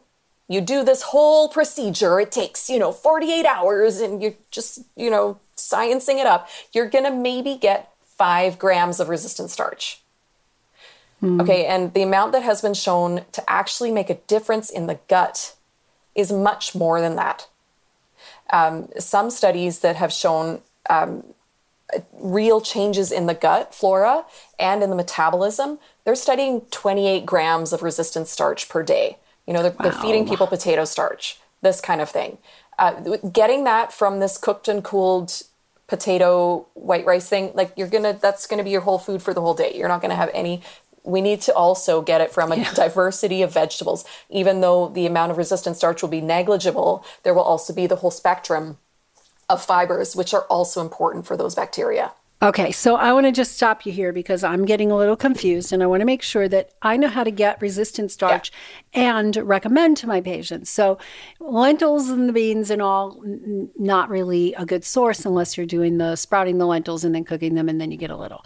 [0.47, 2.19] you do this whole procedure.
[2.19, 6.49] It takes, you know, 48 hours and you're just, you know, sciencing it up.
[6.73, 10.01] You're going to maybe get five grams of resistant starch.
[11.41, 14.99] Okay, and the amount that has been shown to actually make a difference in the
[15.07, 15.55] gut
[16.15, 17.47] is much more than that.
[18.51, 21.23] Um, some studies that have shown um,
[22.19, 24.25] real changes in the gut flora
[24.59, 29.17] and in the metabolism, they're studying 28 grams of resistant starch per day.
[29.47, 32.37] You know, they're, they're feeding people potato starch, this kind of thing.
[32.77, 35.43] Uh, getting that from this cooked and cooled
[35.87, 39.41] potato white rice thing, like you're gonna, that's gonna be your whole food for the
[39.41, 39.73] whole day.
[39.75, 40.61] You're not gonna have any.
[41.03, 44.05] We need to also get it from a diversity of vegetables.
[44.29, 47.97] Even though the amount of resistant starch will be negligible, there will also be the
[47.97, 48.77] whole spectrum
[49.49, 52.13] of fibers, which are also important for those bacteria.
[52.43, 55.71] Okay, so I want to just stop you here because I'm getting a little confused
[55.71, 58.51] and I want to make sure that I know how to get resistant starch
[58.93, 60.69] and recommend to my patients.
[60.69, 60.97] So,
[61.39, 65.99] lentils and the beans and all, n- not really a good source unless you're doing
[65.99, 68.43] the sprouting the lentils and then cooking them and then you get a little.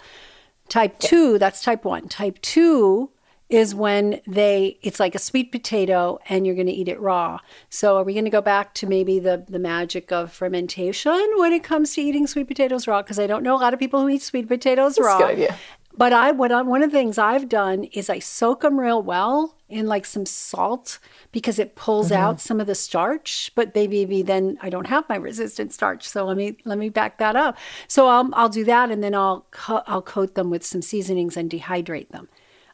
[0.69, 2.07] Type two, that's type one.
[2.07, 3.09] Type two
[3.49, 7.39] is when they it's like a sweet potato and you're going to eat it raw.
[7.69, 11.53] So are we going to go back to maybe the the magic of fermentation when
[11.53, 14.01] it comes to eating sweet potatoes raw because I don't know a lot of people
[14.01, 15.17] who eat sweet potatoes raw.
[15.17, 15.55] good idea.
[15.97, 19.01] But I what I, one of the things I've done is I soak them real
[19.01, 20.99] well in like some salt
[21.31, 22.21] because it pulls mm-hmm.
[22.21, 23.51] out some of the starch.
[23.55, 26.89] But maybe maybe then I don't have my resistant starch, so let me let me
[26.89, 27.57] back that up.
[27.87, 31.35] So I'll I'll do that and then I'll co- I'll coat them with some seasonings
[31.35, 32.27] and dehydrate them.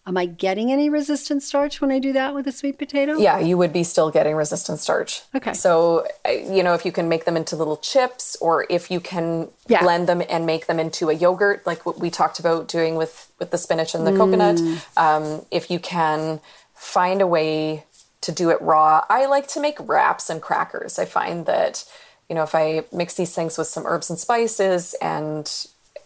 [0.05, 3.17] Am I getting any resistant starch when I do that with a sweet potato?
[3.17, 5.21] Yeah, you would be still getting resistant starch.
[5.33, 5.53] Okay.
[5.53, 9.49] So, you know, if you can make them into little chips or if you can
[9.67, 9.81] Yeah.
[9.81, 13.31] blend them and make them into a yogurt, like what we talked about doing with,
[13.39, 14.59] with the spinach and the coconut,
[14.97, 16.41] um, if you can
[16.75, 17.85] find a way
[18.19, 20.99] to do it raw, I like to make wraps and crackers.
[20.99, 21.85] I find that,
[22.27, 25.49] you know, if I mix these things with some herbs and spices and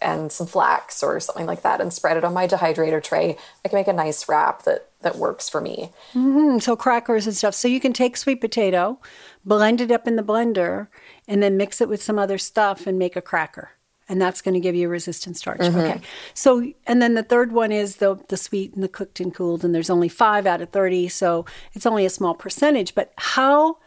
[0.01, 3.67] and some flax or something like that and spread it on my dehydrator tray, I
[3.69, 5.91] can make a nice wrap that that works for me.
[6.13, 7.53] Mm, so crackers and stuff.
[7.53, 8.99] So you can take sweet potato,
[9.45, 10.87] blend it up in the blender,
[11.27, 13.71] and then mix it with some other stuff and make a cracker.
[14.09, 15.59] and that's going to give you a resistant starch.
[15.61, 15.99] Okay.
[16.33, 19.63] So, and then the third one is the the sweet and the cooked and cooled,
[19.65, 22.95] and there's only five out of thirty, so it's only a small percentage.
[22.95, 23.77] But how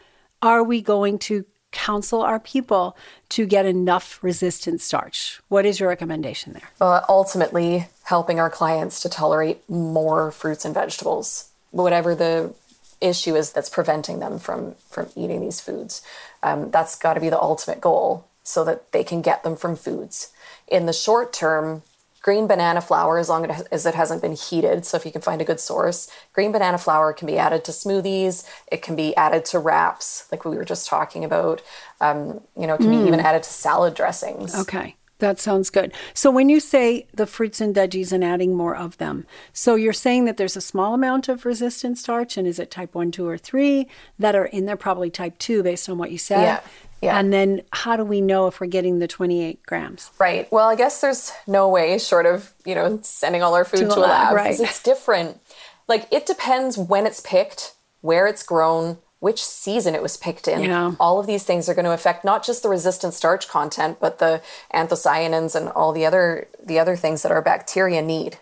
[0.41, 2.95] are we going to counsel our people
[3.29, 5.41] to get enough resistant starch?
[5.47, 6.69] What is your recommendation there?
[6.79, 12.53] But ultimately, helping our clients to tolerate more fruits and vegetables, whatever the
[12.99, 16.01] issue is that's preventing them from from eating these foods.
[16.43, 19.75] Um, that's got to be the ultimate goal, so that they can get them from
[19.75, 20.31] foods.
[20.67, 21.83] In the short term,
[22.21, 25.41] green banana flour, as long as it hasn't been heated, so if you can find
[25.41, 28.47] a good source, green banana flour can be added to smoothies.
[28.71, 31.61] It can be added to wraps, like we were just talking about.
[31.99, 34.55] Um, you know, it can be even added to salad dressings.
[34.55, 34.95] Okay.
[35.19, 35.93] That sounds good.
[36.15, 39.93] So when you say the fruits and veggies and adding more of them, so you're
[39.93, 43.27] saying that there's a small amount of resistant starch, and is it type one, two,
[43.27, 44.75] or three that are in there?
[44.75, 46.41] Probably type two, based on what you said.
[46.41, 46.61] Yeah,
[47.01, 47.17] yeah.
[47.17, 50.11] And then how do we know if we're getting the 28 grams?
[50.19, 50.51] Right.
[50.51, 53.87] Well, I guess there's no way short of, you know, sending all our food To
[53.87, 54.43] to, a lab, lab right.
[54.51, 55.39] because it's different.
[55.87, 60.63] Like it depends when it's picked, where it's grown, which season it was picked in.
[60.63, 60.93] Yeah.
[60.99, 64.19] All of these things are going to affect not just the resistant starch content, but
[64.19, 64.41] the
[64.73, 68.37] anthocyanins and all the other the other things that our bacteria need.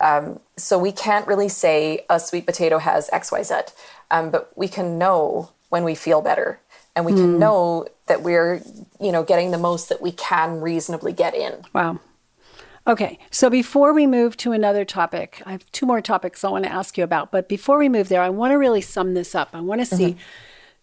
[0.00, 3.54] Um, so we can't really say a sweet potato has X, Y, Z,
[4.12, 6.60] um, but we can know when we feel better,
[6.98, 7.18] and we Hmm.
[7.18, 8.60] can know that we're,
[8.98, 11.62] you know, getting the most that we can reasonably get in.
[11.72, 12.00] Wow.
[12.88, 16.64] Okay, so before we move to another topic, I have two more topics I want
[16.64, 17.30] to ask you about.
[17.30, 19.50] But before we move there, I want to really sum this up.
[19.52, 20.16] I want to see.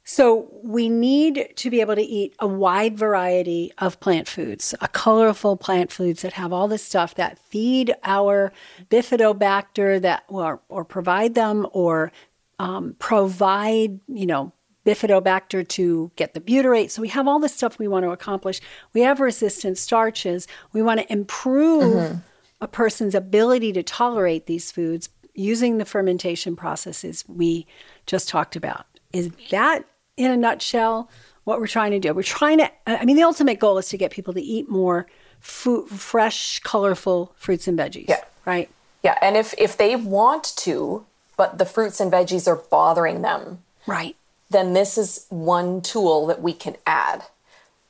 [0.06, 4.88] So, we need to be able to eat a wide variety of plant foods, a
[4.88, 8.54] colorful plant foods that have all this stuff that feed our
[8.90, 12.12] bifidobacter that or, or provide them or
[12.60, 14.54] um, provide, you know,
[14.86, 16.92] bifidobacter to get the butyrate.
[16.92, 18.62] So we have all this stuff we want to accomplish.
[18.94, 20.48] We have resistant starches.
[20.74, 22.18] We want to improve mm-hmm.
[22.62, 27.66] a person's ability to tolerate these foods using the fermentation processes we
[28.06, 28.86] just talked about.
[29.12, 29.86] Is that
[30.18, 31.10] in a nutshell
[31.44, 32.14] what we're trying to do?
[32.14, 35.08] We're trying to I mean the ultimate goal is to get people to eat more
[35.40, 38.22] food, fresh, colorful fruits and veggies, Yeah.
[38.46, 38.70] right?
[39.04, 41.06] Yeah, and if if they want to,
[41.38, 44.16] but the fruits and veggies are bothering them, Right.
[44.50, 47.24] Then this is one tool that we can add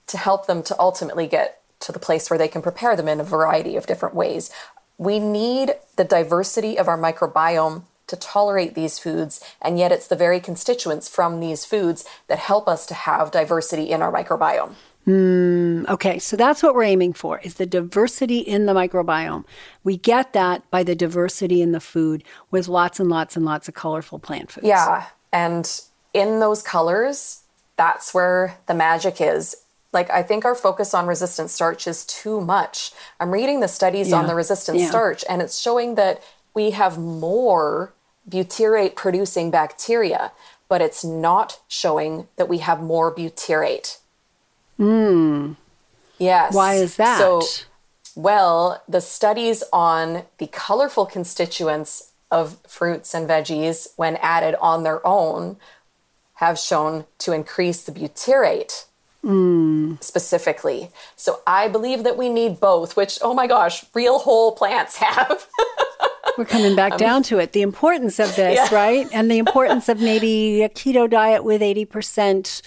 [0.08, 3.20] to help them to ultimately get to the place where they can prepare them in
[3.20, 4.52] a variety of different ways.
[4.98, 10.16] We need the diversity of our microbiome to tolerate these foods, and yet it's the
[10.16, 14.76] very constituents from these foods that help us to have diversity in our microbiome.
[15.06, 19.46] Hmm, okay, so that's what we're aiming for is the diversity in the microbiome.
[19.84, 23.68] We get that by the diversity in the food with lots and lots and lots
[23.68, 24.66] of colorful plant foods.
[24.66, 25.06] Yeah.
[25.32, 25.82] And
[26.16, 27.42] in those colors,
[27.76, 29.56] that's where the magic is.
[29.92, 32.92] Like, I think our focus on resistant starch is too much.
[33.20, 34.90] I'm reading the studies on the resistant Yeah.
[34.90, 36.22] starch, and it's showing that
[36.54, 37.94] we have more
[38.30, 40.32] butyrate producing bacteria,
[40.68, 43.98] but it's not showing that we have more butyrate.
[44.78, 46.52] Yes.
[46.52, 46.56] Hmm.
[46.58, 47.18] Why is that?
[47.20, 47.42] So,
[48.16, 55.06] well, the studies on the colorful constituents of fruits and veggies, when added on their
[55.06, 55.58] own,
[56.36, 58.86] have shown to increase the butyrate
[60.02, 60.90] specifically.
[61.16, 65.48] So I believe that we need both, which, oh my gosh, real whole plants have.
[66.38, 67.54] We're coming back down to it.
[67.54, 68.76] The importance of this, Um, Yeah.
[68.76, 69.08] right?
[69.14, 72.62] And the importance of maybe a keto diet with 80%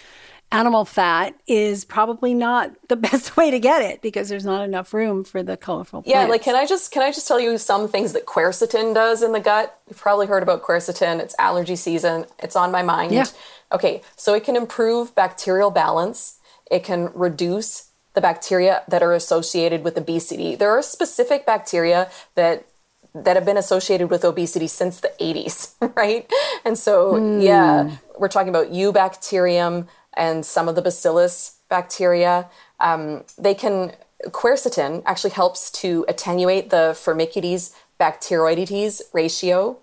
[0.51, 4.95] animal fat is probably not the best way to get it because there's not enough
[4.95, 7.87] room for the colorful yeah, like can I just can I just tell you some
[7.87, 9.79] things that quercetin does in the gut?
[9.89, 11.21] You've probably heard about quercetin.
[11.21, 12.25] It's allergy season.
[12.39, 13.13] It's on my mind.
[13.13, 13.27] Yeah.
[13.73, 16.39] Okay, so it can improve bacterial balance.
[16.71, 20.57] It can reduce the bacteria that are associated with obesity.
[20.57, 22.67] There are specific bacteria that
[23.15, 26.31] that have been associated with obesity since the 80s, right?
[26.65, 32.49] And so, yeah, we're talking about Eubacterium and some of the bacillus bacteria.
[32.81, 33.93] Um, they can,
[34.27, 39.79] quercetin actually helps to attenuate the Firmicutes bacteroidetes ratio,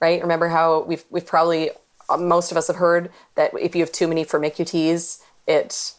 [0.00, 0.20] right?
[0.20, 1.70] Remember how we've, we've probably,
[2.18, 5.94] most of us have heard that if you have too many Firmicutes, it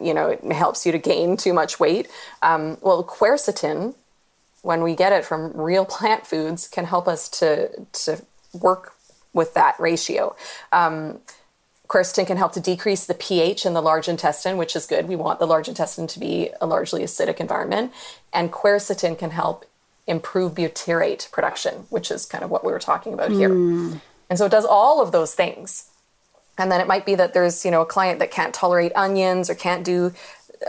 [0.00, 2.08] you know, it helps you to gain too much weight.
[2.40, 3.94] Um, well, quercetin,
[4.62, 8.94] when we get it from real plant foods, can help us to to work
[9.32, 10.36] with that ratio.
[10.72, 11.20] Um,
[11.88, 15.08] quercetin can help to decrease the pH in the large intestine, which is good.
[15.08, 17.92] We want the large intestine to be a largely acidic environment,
[18.32, 19.66] and quercetin can help
[20.06, 23.50] improve butyrate production, which is kind of what we were talking about here.
[24.32, 25.90] And so it does all of those things.
[26.56, 29.50] And then it might be that there's, you know, a client that can't tolerate onions
[29.50, 30.14] or can't do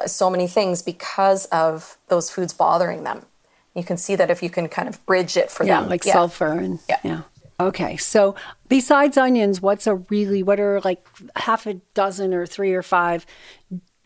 [0.05, 3.25] so many things because of those foods bothering them.
[3.73, 5.89] You can see that if you can kind of bridge it for yeah, them.
[5.89, 6.97] like sulfur and Yeah.
[7.05, 7.21] yeah.
[7.57, 8.35] Okay, so
[8.67, 11.07] besides onions, what's a really what are like
[11.37, 13.25] half a dozen or three or five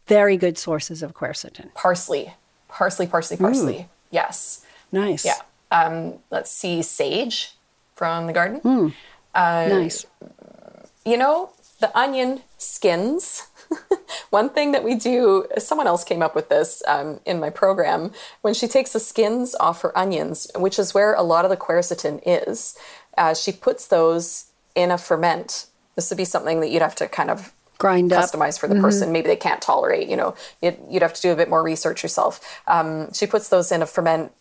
[0.06, 1.74] very good sources of quercetin?
[1.74, 2.32] Parsley,
[2.68, 3.90] parsley, parsley, parsley.
[4.12, 4.64] Yes.
[4.92, 5.26] Nice.
[5.26, 5.42] Yeah.
[5.72, 7.56] Um, let's see, sage
[7.96, 8.94] from the garden.
[9.38, 9.70] Hmm.
[9.70, 10.06] nice.
[11.06, 13.48] You know, the onion skins.
[14.30, 18.12] One thing that we do, someone else came up with this um, in my program.
[18.42, 21.58] When she takes the skins off her onions, which is where a lot of the
[21.58, 22.78] quercetin is,
[23.18, 25.68] uh, she puts those in a ferment.
[25.96, 28.24] This would be something that you'd have to kind of Grind up.
[28.24, 29.12] customize for the person.
[29.12, 30.08] Maybe they can't tolerate.
[30.08, 32.62] You know, you'd, you'd have to do a bit more research yourself.
[32.68, 34.32] Um, she puts those in a ferment,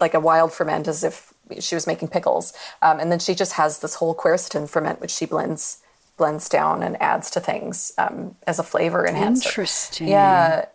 [0.00, 3.52] like a wild ferment, as if she was making pickles, um, and then she just
[3.54, 5.82] has this whole quercetin ferment, which she blends
[6.16, 9.48] blends down and adds to things um, as a flavor enhancer.
[9.48, 10.08] Interesting.
[10.08, 10.66] Yeah,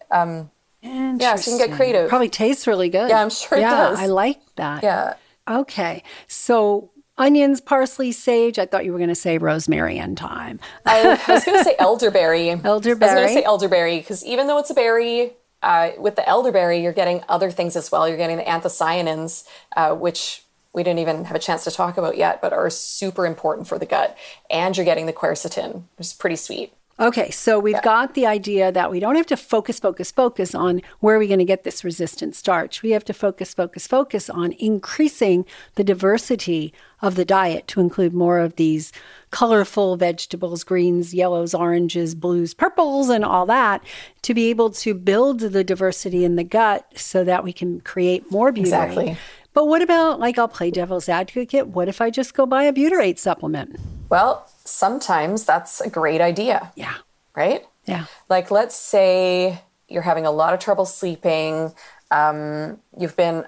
[0.81, 1.19] Interesting.
[1.19, 2.09] yeah, so you can get creative.
[2.09, 3.09] Probably tastes really good.
[3.09, 3.99] Yeah, I'm sure it yeah, does.
[3.99, 4.83] I like that.
[4.83, 5.13] yeah.
[5.49, 6.03] Okay.
[6.27, 8.59] So onions, parsley, sage.
[8.59, 10.59] I thought you were going to say rosemary and thyme.
[10.85, 12.49] I, I was going to say elderberry.
[12.49, 13.11] Elderberry.
[13.11, 16.27] I was going to say elderberry because even though it's a berry, uh, with the
[16.27, 18.07] elderberry, you're getting other things as well.
[18.07, 19.45] You're getting the anthocyanins,
[19.77, 20.42] uh, which
[20.73, 23.77] we didn't even have a chance to talk about yet, but are super important for
[23.77, 24.17] the gut.
[24.49, 26.73] And you're getting the quercetin, which is pretty sweet.
[26.99, 30.79] Okay, so we've got the idea that we don't have to focus, focus, focus on
[30.99, 32.83] where are we going to get this resistant starch.
[32.83, 35.43] We have to focus, focus, focus on increasing
[35.73, 36.71] the diversity
[37.01, 38.91] of the diet to include more of these
[39.31, 43.83] colorful vegetables, greens, yellows, oranges, blues, purples, and all that
[44.21, 48.31] to be able to build the diversity in the gut so that we can create
[48.31, 48.59] more butyrate.
[48.59, 49.17] Exactly.
[49.53, 51.67] But what about, like, I'll play devil's advocate.
[51.67, 53.79] What if I just go buy a butyrate supplement?
[54.09, 56.95] Well, sometimes that's a great idea, Yeah.
[57.35, 57.65] right?
[57.85, 58.05] Yeah.
[58.29, 61.73] Like, let's say you're having a lot of trouble sleeping.
[62.11, 63.45] Um, you've been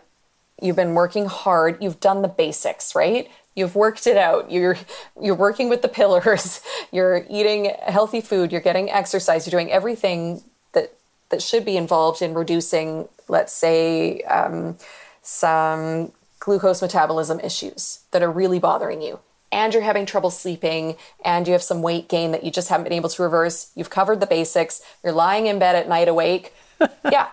[0.61, 1.81] you've been working hard.
[1.83, 3.29] You've done the basics, right?
[3.55, 4.51] You've worked it out.
[4.51, 4.77] You're
[5.21, 6.61] you're working with the pillars.
[6.91, 8.51] You're eating healthy food.
[8.51, 9.45] You're getting exercise.
[9.45, 10.43] You're doing everything
[10.73, 10.93] that
[11.29, 14.77] that should be involved in reducing, let's say, um,
[15.25, 19.19] some glucose metabolism issues that are really bothering you
[19.51, 22.83] and you're having trouble sleeping and you have some weight gain that you just haven't
[22.83, 26.53] been able to reverse, you've covered the basics, you're lying in bed at night awake.
[27.11, 27.27] yeah.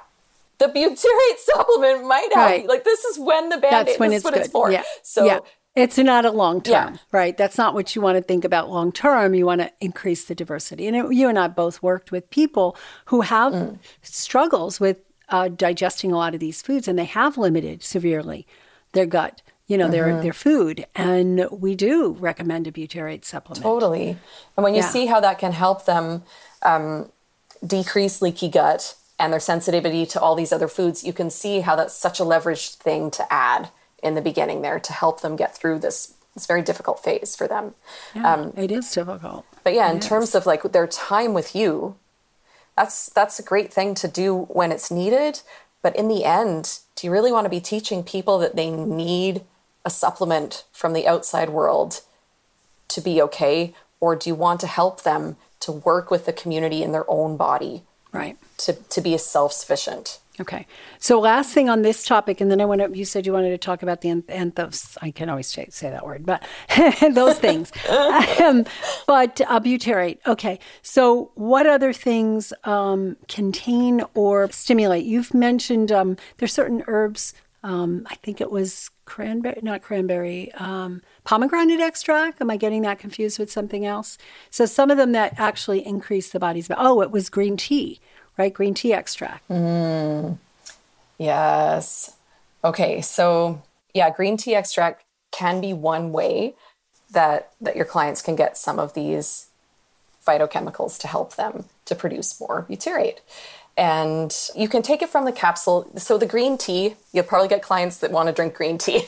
[0.59, 2.49] The butyrate supplement might help.
[2.51, 2.67] Right.
[2.67, 4.45] Like this is when the band That's when it's what good.
[4.45, 4.71] it's for.
[4.71, 4.85] Yeah.
[5.03, 5.39] So yeah.
[5.75, 6.99] It's not a long term, Yeah.
[7.13, 7.35] right?
[7.37, 9.35] That's not what you want to think about long term.
[9.35, 10.87] You want to increase the diversity.
[10.87, 12.77] And it, you and I both worked with people
[13.07, 13.79] who have Mm.
[14.03, 18.47] struggles with uh, digesting a lot of these foods, and they have limited severely
[18.93, 20.23] their gut, you know, their Mm-hmm.
[20.23, 20.87] their food.
[20.95, 23.63] And we do recommend a butyrate supplement.
[23.63, 24.19] Totally.
[24.57, 24.89] And when you Yeah.
[24.89, 26.23] see how that can help them
[26.63, 27.11] um,
[27.67, 31.77] decrease leaky gut and their sensitivity to all these other foods, you can see how
[31.77, 33.69] that's such a leveraged thing to add
[34.03, 37.47] in the beginning there to help them get through this, this very difficult phase for
[37.47, 37.75] them.
[38.15, 39.45] Yeah, it is difficult.
[39.65, 41.95] But yeah, in terms of like their time with you,
[42.77, 45.41] that's that's a great thing to do when it's needed.
[45.83, 49.43] But in the end, do you really want to be teaching people that they need
[49.85, 52.03] a supplement from the outside world
[52.89, 53.75] to be okay?
[54.01, 57.37] Or do you want to help them to work with the community in their own
[57.37, 58.37] body Right.
[58.59, 60.19] to, to be self-sufficient?
[60.41, 60.67] Okay.
[60.99, 63.51] So last thing on this topic, and then I want to, you said you wanted
[63.51, 64.97] to talk about the anth- anthos.
[65.03, 66.43] I can always say, say that word, but
[67.13, 67.71] those things.
[68.41, 68.65] um,
[69.07, 70.19] but uh, butyrate.
[70.27, 70.59] Okay.
[70.81, 75.05] So what other things um, contain or stimulate?
[75.05, 77.35] You've mentioned um, there's certain herbs.
[77.63, 82.41] Um, I think it was cranberry, not cranberry, um, pomegranate extract.
[82.41, 84.19] Am I getting that confused with something else?
[84.51, 86.69] So some of them that actually increase the body's.
[86.77, 88.01] Oh, it was green tea,
[88.37, 88.53] right?
[88.53, 89.49] Green tea extract.
[91.19, 92.17] Yes.
[92.65, 93.63] Okay, so
[93.95, 96.55] yeah, green tea extract can be one way
[97.11, 99.47] that that your clients can get some of these
[100.27, 103.19] phytochemicals to help them to produce more butyrate.
[103.77, 105.91] And you can take it from the capsule.
[105.97, 109.05] So the green tea, you'll probably get clients that want to drink green tea.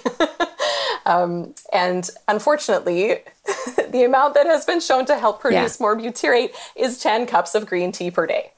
[1.07, 3.19] um, and unfortunately,
[3.91, 5.85] the amount that has been shown to help produce Yeah.
[5.85, 8.53] more butyrate is 10 cups of green tea per day.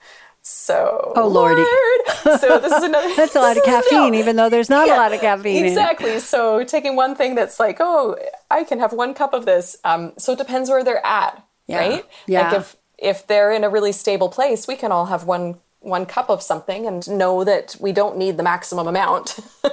[0.48, 1.60] So, Oh, Lordy.
[1.62, 2.40] Lord.
[2.40, 3.12] So this is another.
[3.16, 4.18] That's a lot of caffeine, no.
[4.20, 5.56] even though there's not a lot of caffeine.
[5.56, 5.64] in.
[5.66, 6.20] Exactly.
[6.20, 8.16] So taking one thing that's like, oh,
[8.48, 9.76] I can have one cup of this.
[9.82, 11.78] Um, so it depends where they're at, Yeah.
[11.78, 12.04] right?
[12.28, 12.48] Yeah.
[12.50, 16.06] Like if if they're in a really stable place, we can all have one one
[16.06, 19.40] cup of something and know that we don't need the maximum amount.
[19.64, 19.70] we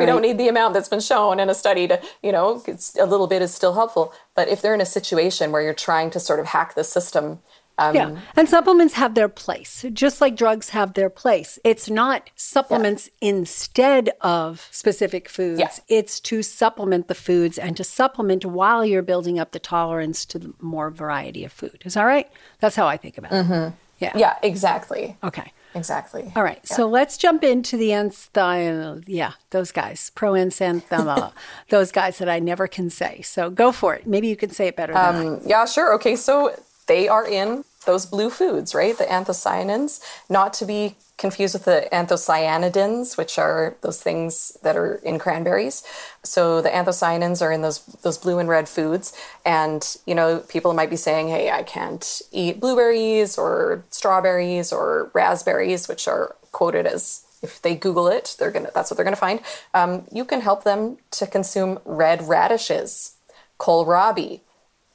[0.00, 0.06] Right.
[0.06, 3.06] don't need the amount that's been shown in a study to, you know, it's, a
[3.06, 4.12] little bit is still helpful.
[4.34, 7.38] But if they're in a situation where you're trying to sort of hack the system
[7.78, 8.20] Um, yeah.
[8.36, 11.58] And supplements have their place, just like drugs have their place.
[11.64, 15.60] It's not supplements instead of specific foods.
[15.60, 15.70] Yeah.
[15.88, 20.38] It's to supplement the foods and to supplement while you're building up the tolerance to
[20.38, 21.82] the more variety of food.
[21.84, 22.28] Is that right?
[22.58, 23.72] That's how I think about it.
[24.00, 24.12] Yeah.
[24.16, 25.16] yeah, exactly.
[25.24, 25.52] Okay.
[25.74, 26.32] Exactly.
[26.34, 26.66] All right.
[26.66, 29.04] So let's jump into the ensthyl.
[29.06, 30.10] Yeah, those guys.
[30.14, 31.32] Proenxanthala.
[31.68, 33.22] those guys that I never can say.
[33.22, 34.06] So go for it.
[34.06, 34.96] Maybe you can say it better.
[34.96, 35.92] Um, yeah, sure.
[35.94, 36.54] Okay, so
[36.88, 38.98] they are in those blue foods, right?
[38.98, 44.96] The anthocyanins, not to be confused with the anthocyanidins, which are those things that are
[44.96, 45.82] in cranberries.
[46.22, 49.12] So the anthocyanins are in those those blue and red foods,
[49.44, 55.10] and you know people might be saying, "Hey, I can't eat blueberries or strawberries or
[55.14, 59.16] raspberries," which are quoted as if they Google it, they're gonna that's what they're gonna
[59.16, 59.40] find.
[59.74, 63.14] Um, you can help them to consume red radishes,
[63.58, 64.40] kohlrabi,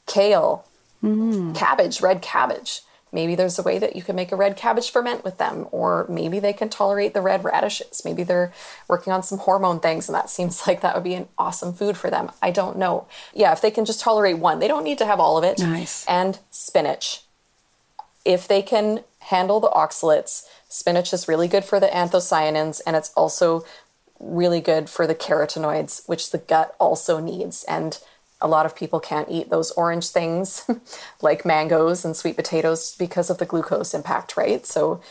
[0.05, 0.65] kale,
[1.03, 1.53] Mm-hmm.
[1.53, 2.81] cabbage, red cabbage.
[3.11, 6.07] Maybe there's a way that you can make a red cabbage ferment with them, or
[6.09, 8.01] maybe they can tolerate the red radishes.
[8.03, 8.51] Maybe they're
[8.87, 11.95] working on some hormone things, and that seems like that would be an awesome food
[11.95, 12.31] for them.
[12.41, 13.05] I don't know.
[13.33, 15.59] Yeah, if they can just tolerate one, they don't need to have all of it.
[15.59, 16.05] Nice.
[16.07, 17.21] And spinach.
[18.25, 23.11] If they can handle the oxalates, spinach is really good for the anthocyanins, and it's
[23.15, 23.63] also
[24.19, 27.63] really good for the carotenoids, which the gut also needs.
[27.65, 27.99] And
[28.43, 30.69] a lot of people can't eat those orange things
[31.21, 34.65] like mangoes and sweet potatoes because of the glucose impact, right?
[34.65, 35.01] So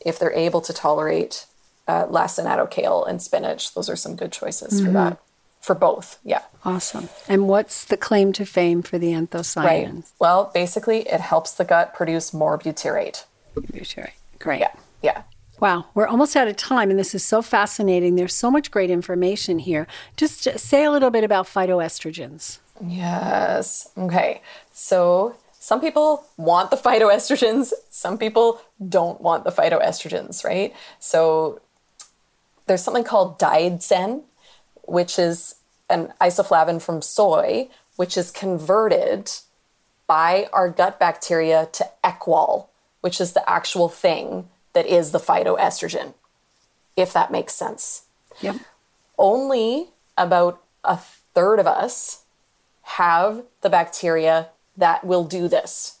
[0.00, 1.46] if they're able to tolerate
[1.88, 5.18] uh, lacinato kale and spinach, those are some good choices for that.
[5.60, 6.42] For both, yeah.
[6.64, 7.08] Awesome.
[7.28, 9.56] And what's the claim to fame for the anthocyanins?
[9.64, 10.04] Right.
[10.20, 13.24] Well, basically, it helps the gut produce more butyrate.
[13.56, 14.12] Right.
[14.38, 14.60] Great.
[14.60, 14.72] Yeah,
[15.02, 15.22] yeah.
[15.58, 18.14] Wow, we're almost out of time, and this is so fascinating.
[18.14, 19.88] There's so much great information here.
[20.16, 22.58] Just say a little bit about phytoestrogens.
[22.84, 23.90] Yes.
[23.96, 24.42] Okay.
[24.72, 30.74] So some people want the phytoestrogens, some people don't want the phytoestrogens, right?
[31.00, 31.60] So
[32.66, 34.22] there's something called daidzein,
[34.82, 35.56] which is
[35.88, 39.30] an isoflavone from soy, which is converted
[40.06, 42.68] by our gut bacteria to equol,
[43.00, 46.14] which is the actual thing that is the phytoestrogen,
[46.96, 48.02] if that makes sense
[48.40, 48.56] Yep.
[49.18, 50.96] only about a
[51.34, 52.24] third of us
[52.86, 55.98] have the bacteria that will do this.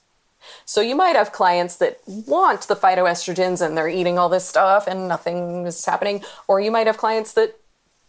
[0.64, 4.86] So you might have clients that want the phytoestrogens and they're eating all this stuff
[4.86, 7.58] and nothing is happening, or you might have clients that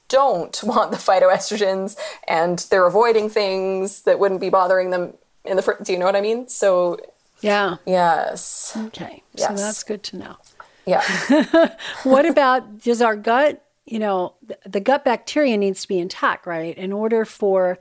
[0.07, 1.97] don't want the phytoestrogens
[2.27, 5.13] and they're avoiding things that wouldn't be bothering them
[5.43, 5.83] in the first.
[5.83, 6.47] Do you know what I mean?
[6.47, 6.99] So
[7.41, 7.77] Yeah.
[7.85, 9.23] yes, Okay.
[9.33, 9.47] Yes.
[9.47, 10.35] So that's good to know.
[10.85, 11.03] yeah.
[12.03, 16.77] What about does our gut, you know, the gut bacteria needs to be intact, right?
[16.77, 17.79] In order for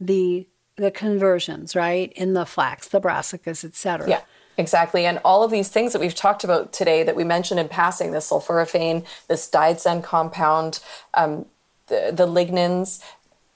[0.00, 2.12] the the conversions, right?
[2.14, 4.08] In the flax, the brassicas, et cetera.
[4.08, 4.20] Yeah,
[4.58, 5.06] exactly.
[5.06, 8.10] And all of these things that we've talked about today that we mentioned in passing,
[8.10, 10.80] the sulforaphane, this daidzein compound,
[11.14, 11.46] um,
[11.86, 13.00] the, the lignans,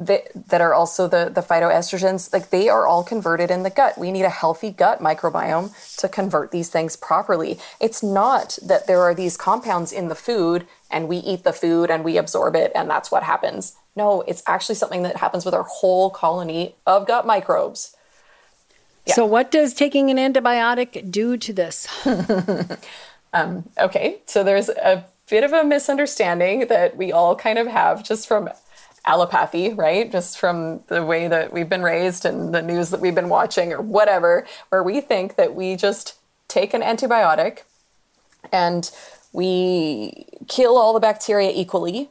[0.01, 3.99] that, that are also the, the phytoestrogens, like they are all converted in the gut.
[3.99, 7.59] We need a healthy gut microbiome to convert these things properly.
[7.81, 11.91] It's not that there are these compounds in the food and we eat the food
[11.91, 13.75] and we absorb it and that's what happens.
[13.99, 17.95] No, it's actually something that happens with our whole colony of gut microbes.
[19.07, 21.89] So what does taking an antibiotic do to this?
[23.33, 28.03] Um, okay, so there's a bit of a misunderstanding that we all kind of have
[28.03, 28.49] just from
[29.07, 30.11] allopathy, right?
[30.11, 33.73] Just from the way that we've been raised and the news that we've been watching
[33.73, 36.15] or whatever, where we think that we just
[36.49, 37.65] take an antibiotic
[38.51, 38.91] and
[39.33, 42.11] we kill all the bacteria equally,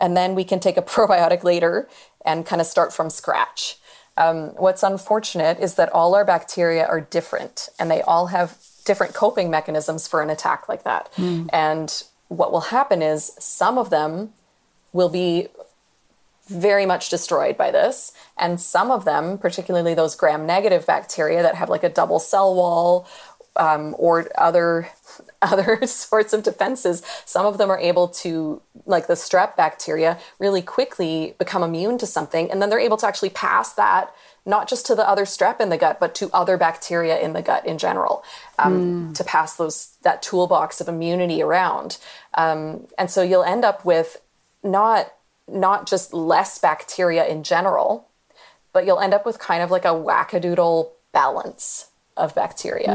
[0.00, 1.88] and then we can take a probiotic later
[2.24, 3.78] and kind of start from scratch.
[4.16, 9.14] Um, what's unfortunate is that all our bacteria are different and they all have different
[9.14, 11.10] coping mechanisms for an attack like that.
[11.52, 14.32] And what will happen is some of them
[14.92, 15.48] will be
[16.48, 18.12] very much destroyed by this.
[18.36, 22.54] And some of them, particularly those gram negative bacteria that have like a double cell
[22.54, 23.06] wall
[23.56, 24.88] um, or other
[25.42, 30.62] other sorts of defenses, some of them are able to, like the strep bacteria, really
[30.62, 32.50] quickly become immune to something.
[32.50, 34.14] And then they're able to actually pass that
[34.46, 37.42] not just to the other strep in the gut, but to other bacteria in the
[37.42, 38.24] gut in general,
[38.58, 41.98] um, to pass those that toolbox of immunity around.
[42.34, 44.20] Um, and so you'll end up with
[44.62, 45.12] not
[45.46, 48.08] not just less bacteria in general,
[48.72, 52.94] but you'll end up with kind of like a wackadoodle balance of bacteria.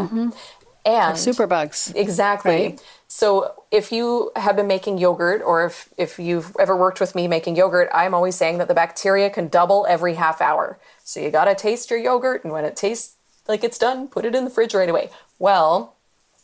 [0.85, 1.95] And Superbugs.
[1.95, 2.51] Exactly.
[2.51, 2.83] Right.
[3.07, 7.27] So if you have been making yogurt or if, if you've ever worked with me
[7.27, 10.77] making yogurt, I'm always saying that the bacteria can double every half hour.
[11.03, 13.15] So you got to taste your yogurt and when it tastes
[13.47, 15.09] like it's done, put it in the fridge right away.
[15.39, 15.95] Well,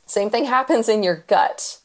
[0.05, 1.79] same thing happens in your gut,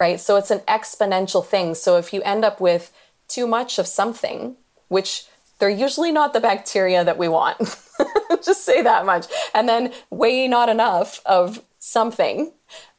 [0.00, 0.20] right?
[0.20, 1.74] So it's an exponential thing.
[1.74, 2.92] So if you end up with
[3.28, 4.56] too much of something,
[4.88, 5.26] which
[5.64, 7.58] they're usually not the bacteria that we want,
[8.44, 12.52] just say that much, and then way not enough of something,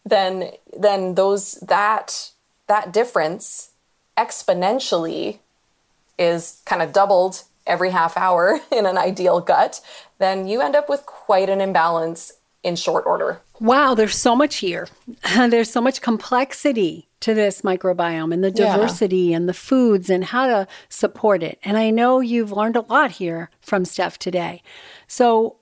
[0.04, 2.32] then then those that
[2.66, 3.70] that difference
[4.18, 5.38] exponentially
[6.18, 9.80] is kind of doubled every half hour in an ideal gut,
[10.18, 13.42] then you end up with quite an imbalance in short order.
[13.60, 14.88] Wow, there's so much here.
[15.36, 19.38] there's so much complexity to this microbiome and the diversity yeah.
[19.38, 21.58] and the foods and how to support it.
[21.64, 24.62] And I know you've learned a lot here from Steph today.
[25.08, 25.58] So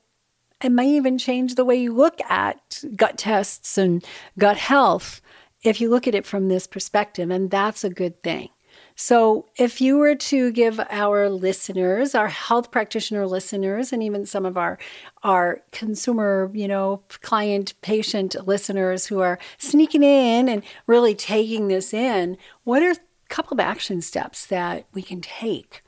[0.62, 4.04] it may even change the way you look at gut tests and
[4.38, 5.22] gut health
[5.64, 7.30] if you look at it from this perspective.
[7.30, 8.50] And that's a good thing.
[8.96, 14.46] So, if you were to give our listeners, our health practitioner listeners, and even some
[14.46, 14.78] of our
[15.24, 21.94] our consumer, you know, client patient listeners who are sneaking in and really taking this
[21.94, 22.98] in, what are a
[23.30, 25.82] couple of action steps that we can take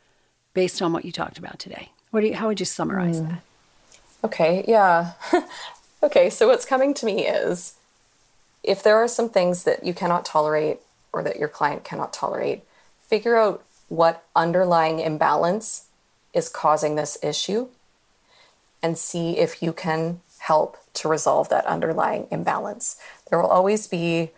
[0.53, 1.89] based on what you talked about today?
[2.12, 3.30] What do you, how would you summarize mm.
[3.30, 3.41] that?
[4.24, 5.12] Okay, yeah.
[6.03, 7.76] okay, so what's coming to me is
[8.64, 10.80] if there are some things that you cannot tolerate
[11.14, 12.64] or that your client cannot tolerate,
[13.16, 15.86] figure out what underlying imbalance
[16.34, 17.70] is causing this issue
[18.84, 22.97] and see if you can help to resolve that underlying imbalance.
[23.30, 24.32] There will always be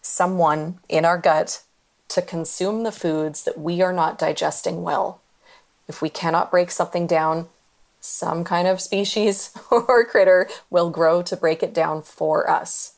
[0.00, 1.62] someone in our gut
[2.08, 5.20] to consume the foods that we are not digesting well.
[5.86, 7.48] If we cannot break something down,
[8.00, 12.94] some kind of species or critter will grow to break it down for us.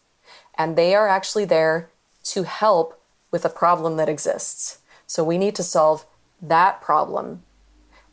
[0.56, 1.90] And they are actually there
[2.34, 4.78] to help with a problem that exists.
[5.06, 6.06] So we need to solve
[6.40, 7.42] that problem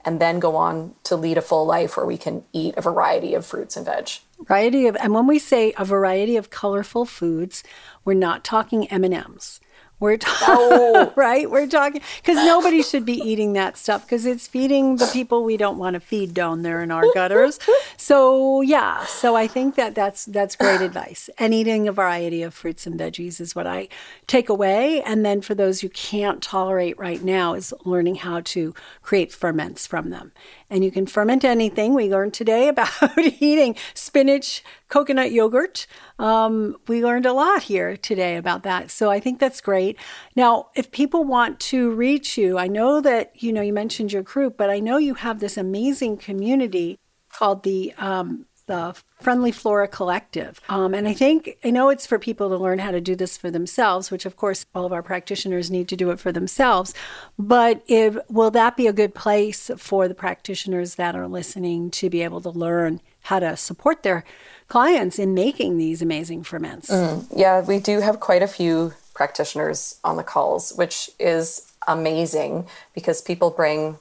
[0.03, 3.33] and then go on to lead a full life where we can eat a variety
[3.33, 4.09] of fruits and veg.
[4.39, 7.63] Variety of and when we say a variety of colorful foods,
[8.03, 9.59] we're not talking M&Ms.
[10.01, 11.13] We're talking, oh.
[11.15, 11.49] right?
[11.49, 15.57] We're talking because nobody should be eating that stuff because it's feeding the people we
[15.57, 17.59] don't want to feed down there in our gutters.
[17.97, 21.29] so yeah, so I think that that's that's great advice.
[21.37, 23.89] And eating a variety of fruits and veggies is what I
[24.25, 25.03] take away.
[25.03, 28.73] And then for those who can't tolerate right now, is learning how to
[29.03, 30.31] create ferments from them.
[30.67, 31.93] And you can ferment anything.
[31.93, 32.89] We learned today about
[33.19, 35.87] eating spinach, coconut yogurt.
[36.19, 38.91] Um, we learned a lot here today about that.
[38.91, 39.97] So I think that's great.
[40.35, 44.21] Now, if people want to reach you, I know that, you know, you mentioned your
[44.21, 46.99] group, but I know you have this amazing community
[47.31, 50.61] called the um, the Friendly Flora Collective.
[50.69, 53.35] Um, and I think, I know it's for people to learn how to do this
[53.37, 56.93] for themselves, which of course all of our practitioners need to do it for themselves.
[57.37, 62.09] But if, will that be a good place for the practitioners that are listening to
[62.09, 64.23] be able to learn how to support their
[64.67, 66.89] clients in making these amazing ferments?
[66.89, 72.67] Mm, yeah, we do have quite a few practitioners on the calls, which is amazing
[72.93, 73.97] because people bring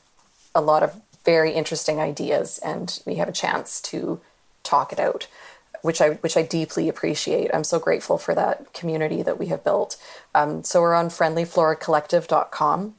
[0.54, 4.20] a lot of very interesting ideas and we have a chance to
[4.62, 5.26] talk it out
[5.82, 7.50] which I which I deeply appreciate.
[7.54, 9.96] I'm so grateful for that community that we have built.
[10.34, 12.94] Um, so we're on friendlyfloracollective.com,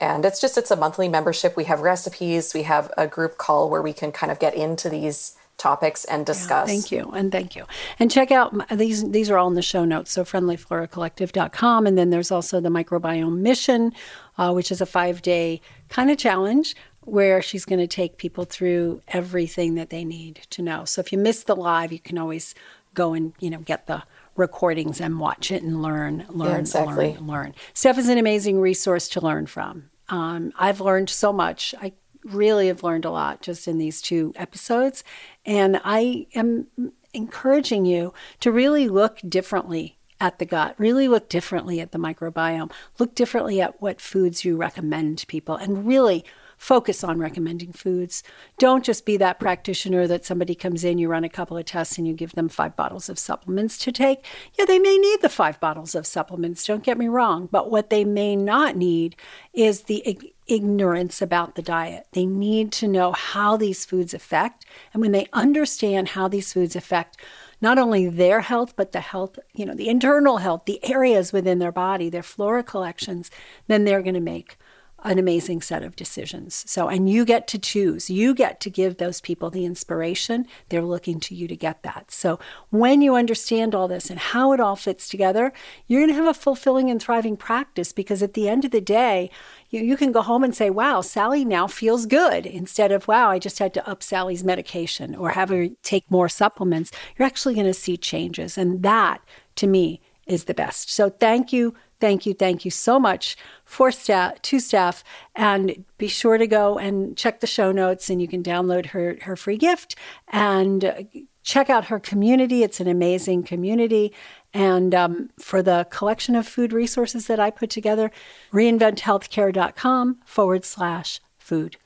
[0.00, 1.56] and it's just it's a monthly membership.
[1.56, 2.54] We have recipes.
[2.54, 6.24] We have a group call where we can kind of get into these topics and
[6.24, 6.68] discuss.
[6.68, 7.66] Yeah, thank you and thank you.
[7.98, 10.10] And check out these these are all in the show notes.
[10.10, 13.92] So friendlyfloracollective.com, and then there's also the microbiome mission,
[14.38, 18.44] uh, which is a five day kind of challenge where she's going to take people
[18.44, 20.84] through everything that they need to know.
[20.84, 22.54] So if you miss the live, you can always
[22.94, 24.02] go and you know get the
[24.36, 27.12] recordings and watch it and learn, learn, yeah, exactly.
[27.12, 27.54] learn, learn.
[27.74, 29.89] Steph is an amazing resource to learn from.
[30.10, 31.74] Um, I've learned so much.
[31.80, 31.92] I
[32.24, 35.04] really have learned a lot just in these two episodes,
[35.46, 36.66] and I am
[37.14, 42.70] encouraging you to really look differently at the gut, really look differently at the microbiome,
[42.98, 46.24] look differently at what foods you recommend to people, and really
[46.60, 48.22] focus on recommending foods.
[48.58, 51.96] Don't just be that practitioner that somebody comes in, you run a couple of tests,
[51.96, 54.26] and you give them five bottles of supplements to take.
[54.58, 57.88] Yeah, they may need the five bottles of supplements, don't get me wrong, but what
[57.88, 59.16] they may not need
[59.54, 62.06] is the ignorance about the diet.
[62.12, 64.66] They need to know how these foods affect.
[64.92, 67.16] And when they understand how these foods affect,
[67.62, 71.58] not only their health, but the health, you know, the internal health, the areas within
[71.58, 73.30] their body, their flora collections,
[73.66, 74.58] then they're going to make
[75.02, 76.64] an amazing set of decisions.
[76.66, 78.10] So, and you get to choose.
[78.10, 80.46] You get to give those people the inspiration.
[80.68, 82.10] They're looking to you to get that.
[82.10, 82.38] So,
[82.70, 85.52] when you understand all this and how it all fits together,
[85.86, 88.80] you're going to have a fulfilling and thriving practice because at the end of the
[88.80, 89.30] day,
[89.70, 93.30] you, you can go home and say, wow, Sally now feels good instead of, wow,
[93.30, 96.90] I just had to up Sally's medication or have her take more supplements.
[97.16, 98.58] You're actually going to see changes.
[98.58, 99.22] And that,
[99.56, 100.90] to me, is the best.
[100.90, 105.04] So, thank you Thank you, thank you so much for staff, to Steph,
[105.36, 109.18] and be sure to go and check the show notes, and you can download her
[109.22, 109.94] her free gift
[110.28, 111.06] and
[111.42, 112.62] check out her community.
[112.62, 114.12] It's an amazing community,
[114.54, 118.10] and um, for the collection of food resources that I put together,
[118.52, 121.76] reinventhealthcare.com forward slash food.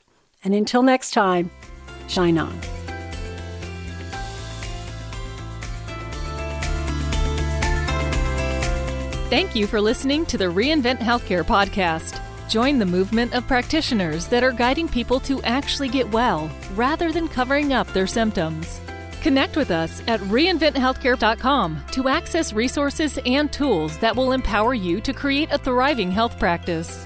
[0.44, 1.50] And until next time,
[2.06, 2.83] shine on.
[9.34, 12.20] Thank you for listening to the Reinvent Healthcare podcast.
[12.48, 17.26] Join the movement of practitioners that are guiding people to actually get well rather than
[17.26, 18.80] covering up their symptoms.
[19.22, 25.12] Connect with us at reinventhealthcare.com to access resources and tools that will empower you to
[25.12, 27.04] create a thriving health practice.